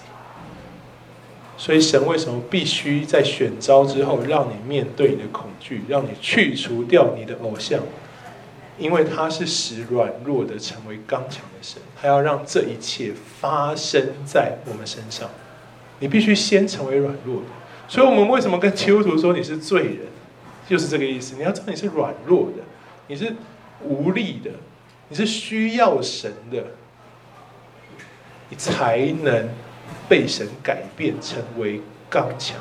[1.57, 7.81] 所以，神为什么必须在选召之后，让你面对你的恐惧，让你去除掉你的偶像？
[8.77, 15.29] 因为他是使软弱的成为刚强的神，他要让这一切发生在我们身上。
[15.99, 17.47] 你必须先成为软弱的。
[17.87, 19.99] 所以我们为什么跟基督徒说你是罪人？
[20.67, 21.35] 就是这个意思。
[21.37, 22.63] 你要知道你是软弱的，
[23.07, 23.33] 你是
[23.81, 24.51] 无力的，
[25.07, 26.65] 你是需要神的，
[28.49, 29.47] 你才能
[30.07, 32.57] 被神改变，成为刚强，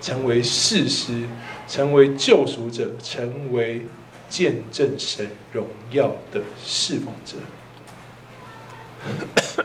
[0.00, 1.26] 成为士师，
[1.66, 3.86] 成为救赎者，成为
[4.28, 7.36] 见证神荣耀的侍奉者。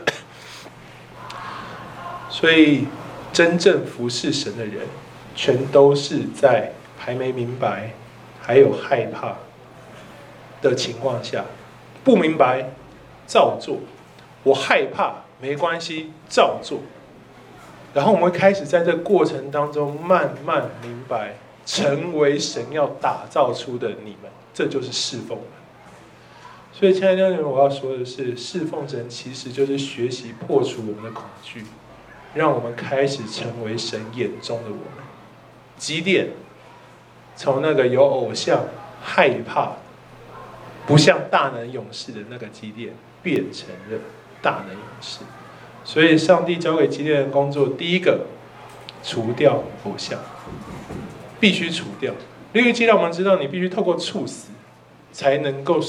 [2.28, 2.86] 所以，
[3.32, 4.86] 真正服侍神的人，
[5.34, 6.72] 全都是在。
[7.02, 7.94] 还没明白，
[8.42, 9.34] 还有害怕
[10.60, 11.46] 的情况下，
[12.04, 12.72] 不明白
[13.26, 13.78] 照做。
[14.42, 16.80] 我害怕没关系，照做。
[17.92, 21.34] 然后我们会开始在这过程当中慢慢明白，
[21.66, 25.38] 成为神要打造出的你们，这就是侍奉。
[26.72, 31.64] 所以，亲爱的弟兄，我要说的是，侍奉神其实就是学习破除我们的恐惧，
[32.32, 35.04] 让我们开始成为神眼中的我们。
[35.76, 36.28] 基甸
[37.34, 38.64] 从那个有偶像、
[39.02, 39.72] 害怕、
[40.86, 44.00] 不像大能勇士的那个基甸，变成了
[44.40, 45.18] 大能勇士。
[45.84, 48.26] 所以，上帝交给基甸的工作，第一个，
[49.02, 50.18] 除掉偶像，
[51.40, 52.12] 必须除掉。
[52.52, 54.50] 因为既然我们知道，你必须透过处死，
[55.10, 55.80] 才能够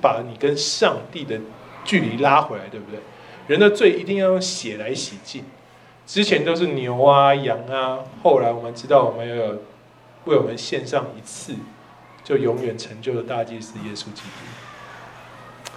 [0.00, 1.40] 把你跟上帝的
[1.84, 3.00] 距离拉回来，对不对？
[3.46, 5.44] 人的罪一定要用血来洗净，
[6.06, 9.62] 之前都是牛啊、羊啊，后来我们知道，我们要有
[10.24, 11.54] 为我们献上一次，
[12.24, 15.70] 就永远成就了大祭司耶稣基督，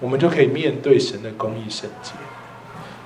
[0.00, 2.12] 我们就可以面对神的公义圣洁。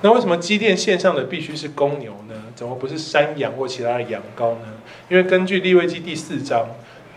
[0.01, 2.35] 那为什么基甸献上的必须是公牛呢？
[2.55, 4.67] 怎么不是山羊或其他的羊羔呢？
[5.09, 6.67] 因为根据利未记第四章。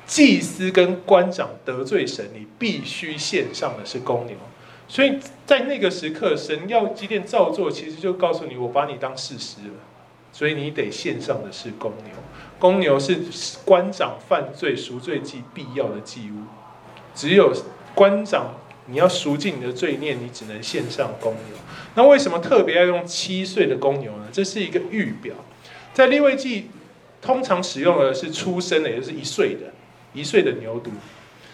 [0.07, 4.37] 祭司跟官长得罪神，你必须献上的是公牛。
[4.87, 9.75] 所以在那个时刻，神要机电照做，其实就告诉你，我把你当事实了。
[10.31, 12.13] 所以你得献上的是公牛。
[12.59, 13.19] 公牛是
[13.65, 16.45] 官长犯罪赎罪祭必要的祭物。
[17.15, 17.51] 只有
[17.95, 18.53] 官长
[18.87, 21.59] 你要赎尽你的罪孽，你只能献上公牛。
[21.95, 24.29] 那为什么特别要用七岁的公牛呢？
[24.33, 25.35] 这是一个预表，
[25.93, 26.71] 在立位记
[27.23, 29.73] 通常使用的是出生的，也就是一岁的。
[30.17, 30.91] 一岁的牛犊，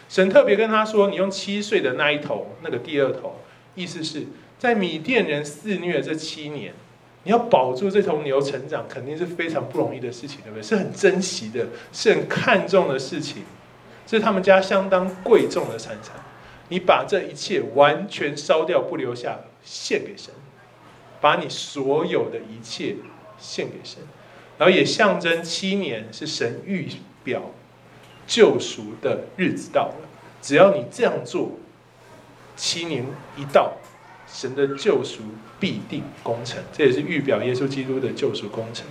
[0.06, 3.40] 神特别跟他说：“你用七岁的那一头，那个第二头，
[3.74, 4.26] 意思是
[4.58, 6.74] 在米甸人肆虐这七年，
[7.22, 10.62] 你要保住这头牛成长，肯定是非常不容易的事情，对不对？
[10.62, 13.44] 是很珍惜的，是很看重的事情，
[14.06, 16.16] 这是他们家相当贵重的财产。
[16.70, 20.32] 你把这一切完全烧掉，不留下，献给神，
[21.20, 22.96] 把你所有的一切
[23.38, 24.02] 献给神，
[24.56, 26.88] 然后也象征七年是神预
[27.22, 27.42] 表。”
[28.26, 30.08] 救赎的日子到了，
[30.40, 31.50] 只要你这样做，
[32.54, 33.04] 七年
[33.36, 33.72] 一到，
[34.32, 35.22] 神的救赎
[35.58, 36.62] 必定功成。
[36.72, 38.86] 这也是预表耶稣基督的救赎功成。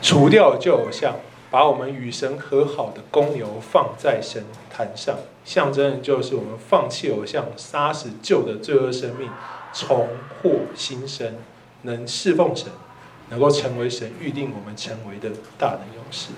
[0.00, 1.16] 除掉旧偶像，
[1.52, 9.30] 把我们与神和好的公牛放在神坛上，象征就是我们放弃偶像，杀死旧的罪恶生命，
[9.72, 10.08] 重
[10.42, 11.36] 获新生，
[11.82, 12.68] 能侍奉神。
[13.28, 16.32] 能够成为神预定我们成为的大能勇士。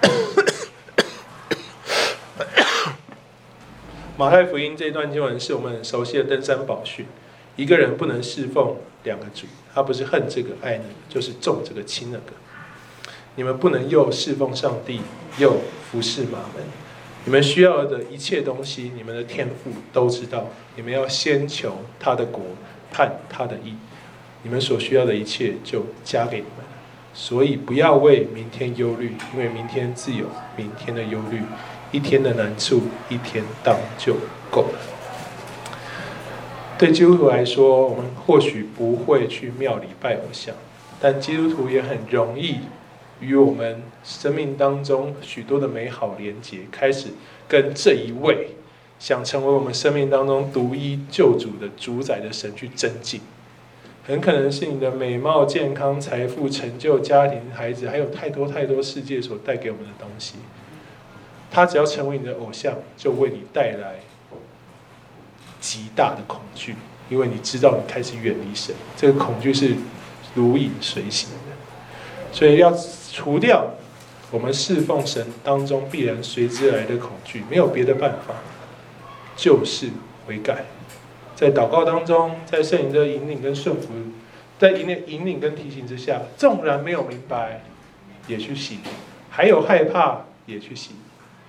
[4.16, 7.06] 马太福音这一段经文是我们很熟悉的登山宝训。
[7.56, 12.32] 一个人不能侍奉两个主，他不是恨这个爱那个，就是重这个轻那个。
[13.36, 15.00] 你们不能又侍奉上帝，
[15.38, 15.60] 又
[15.90, 16.64] 服侍马门。
[17.24, 20.46] 你们需要的一切东西，你们的天父都知道。
[20.74, 22.42] 你们要先求他的国，
[22.92, 23.74] 盼他的意。
[24.42, 26.64] 你们所需要的一切就加给你们，
[27.12, 30.26] 所以不要为明天忧虑，因为明天自有
[30.56, 31.42] 明天的忧虑，
[31.90, 34.16] 一天的难处一天当就
[34.50, 34.78] 够了。
[36.78, 40.54] 对基督徒来说，我们或许不会去庙里拜偶像，
[41.00, 42.60] 但基督徒也很容易
[43.20, 47.08] 与我们生命当中许多的美好连结，开始
[47.48, 48.48] 跟这一位
[48.98, 53.20] 想成为我们生命当中独一救主的主宰的神去争竞。
[54.06, 60.36] 很可能是你的美貌、健康、财富、成就、家庭、孩子，还有太多太多世界所带给我们的东西。
[61.50, 63.96] 他只要成为你的偶像，就为你带来
[65.58, 66.76] 极大的恐惧，
[67.08, 69.74] 因为你知道你开始远离神，这个恐惧是
[70.34, 71.56] 如影随形的。
[72.30, 72.72] 所以要
[73.16, 73.70] 除掉
[74.30, 78.34] 我们侍奉神当中必然随之而来的恐惧，没有别的办法，
[79.34, 79.88] 就是
[80.26, 80.66] 悔改。
[81.34, 83.88] 在祷告当中，在圣灵的引领跟顺服，
[84.58, 87.62] 在引领引领跟提醒之下，纵然没有明白，
[88.26, 88.80] 也去行；
[89.30, 90.94] 还有害怕，也去行。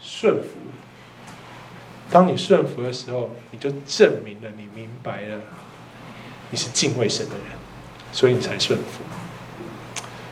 [0.01, 0.49] 顺服。
[2.09, 5.41] 当你顺服的时候，你就证明了你明白了，
[6.49, 7.43] 你是敬畏神的人，
[8.13, 9.03] 所以你才顺服。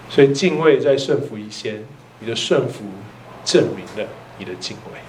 [0.09, 1.83] 所以敬畏在顺服以前，
[2.19, 2.85] 你的顺服
[3.43, 4.99] 证明了你的敬畏。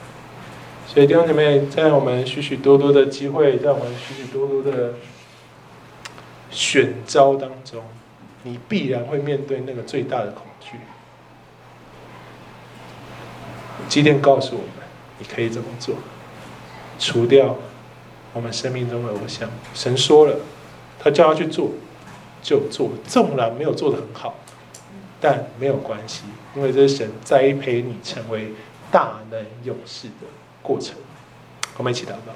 [0.86, 4.94] 所以弟兄姐妹，在我们许许多多的机会，在我们许许多多的
[6.50, 7.82] 选招当中，
[8.44, 10.78] 你必然会面对那个最大的恐惧。
[13.88, 14.86] 基甸告诉我们，
[15.18, 15.96] 你可以怎么做？
[16.98, 17.56] 除掉
[18.32, 19.50] 我们生命中的偶像。
[19.74, 20.36] 神说了，
[20.98, 21.72] 他叫他去做，
[22.42, 22.90] 就做。
[23.06, 24.34] 纵然没有做得很好，
[25.28, 26.22] 但没有关系，
[26.54, 28.52] 因为这是神栽培你成为
[28.92, 30.26] 大能勇士的
[30.62, 30.94] 过程，
[31.76, 32.32] 我们一起祷告。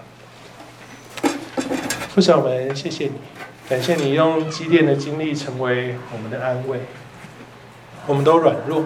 [2.08, 3.12] 父神，我们谢谢你，
[3.68, 6.80] 感谢你用积淀的经历成为我们的安慰。
[8.08, 8.84] 我们都软弱，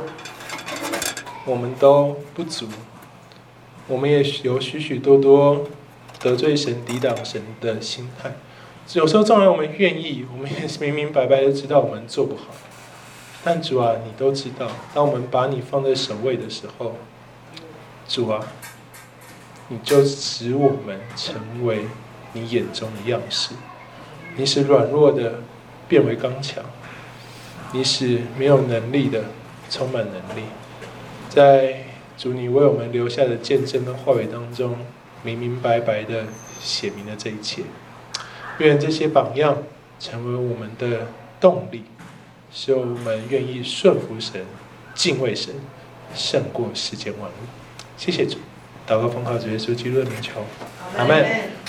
[1.46, 2.68] 我们都不足，
[3.88, 5.66] 我们也有许许多多
[6.20, 8.32] 得罪神、抵挡神的心态。
[8.92, 12.48] 有时候，纵然我们愿意，我们也是明明白白的知道我们做不好。
[13.44, 16.96] 但主啊，你都知道，当我们把你放在首位的时候，
[18.08, 18.40] 主啊，
[19.68, 21.84] 你就使我们成为
[22.32, 23.54] 你眼中的样式。
[24.36, 25.40] 你使软弱的
[25.86, 26.64] 变为刚强，
[27.72, 29.24] 你使没有能力的
[29.68, 30.44] 充满能力。
[31.28, 31.84] 在
[32.16, 34.76] 主你为我们留下的见证跟话语当中，
[35.22, 36.24] 明明白白的
[36.60, 37.62] 写明了这一切。
[38.58, 39.58] 愿这些榜样
[40.00, 41.08] 成为我们的
[41.40, 41.84] 动力，
[42.56, 44.46] 使我们愿意顺服神、
[44.94, 45.52] 敬畏神，
[46.14, 47.34] 胜过世间万物。
[47.96, 48.38] 谢谢主，
[48.86, 50.44] 祷告奉靠主耶稣基督的名求，
[50.96, 51.26] 阿门。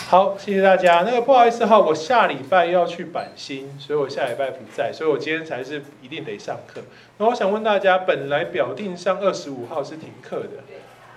[0.08, 1.02] 好，谢谢大家。
[1.02, 6.82] 那个不好意思哈，我下礼拜要去板新，所以我下礼拜不在，所以我今天才是一定得上课。
[7.18, 10.64] 那我想问大家，本来表定上二十五号是停课的，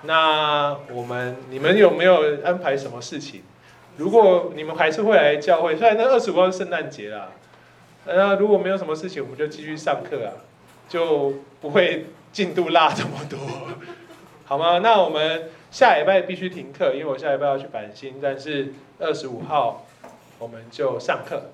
[0.05, 3.43] 那我们你们有没有安排什么事情？
[3.99, 7.33] 如果你们还是会来教会，虽然那二十五号是圣诞节啦，
[8.09, 10.33] 那如果没有什么事情，我们就继续上课啊，
[10.89, 13.39] 就不会进度落这么多，
[14.47, 14.79] 好吗？
[14.79, 19.87] 那我们下礼拜必须停课，因为我下礼拜要去板新，但是二十五号
[20.39, 21.51] 我们就上课。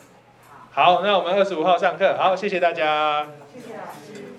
[0.72, 3.28] 好，那我们二十五号上课，好，谢谢大家。
[3.52, 4.33] 谢谢老师。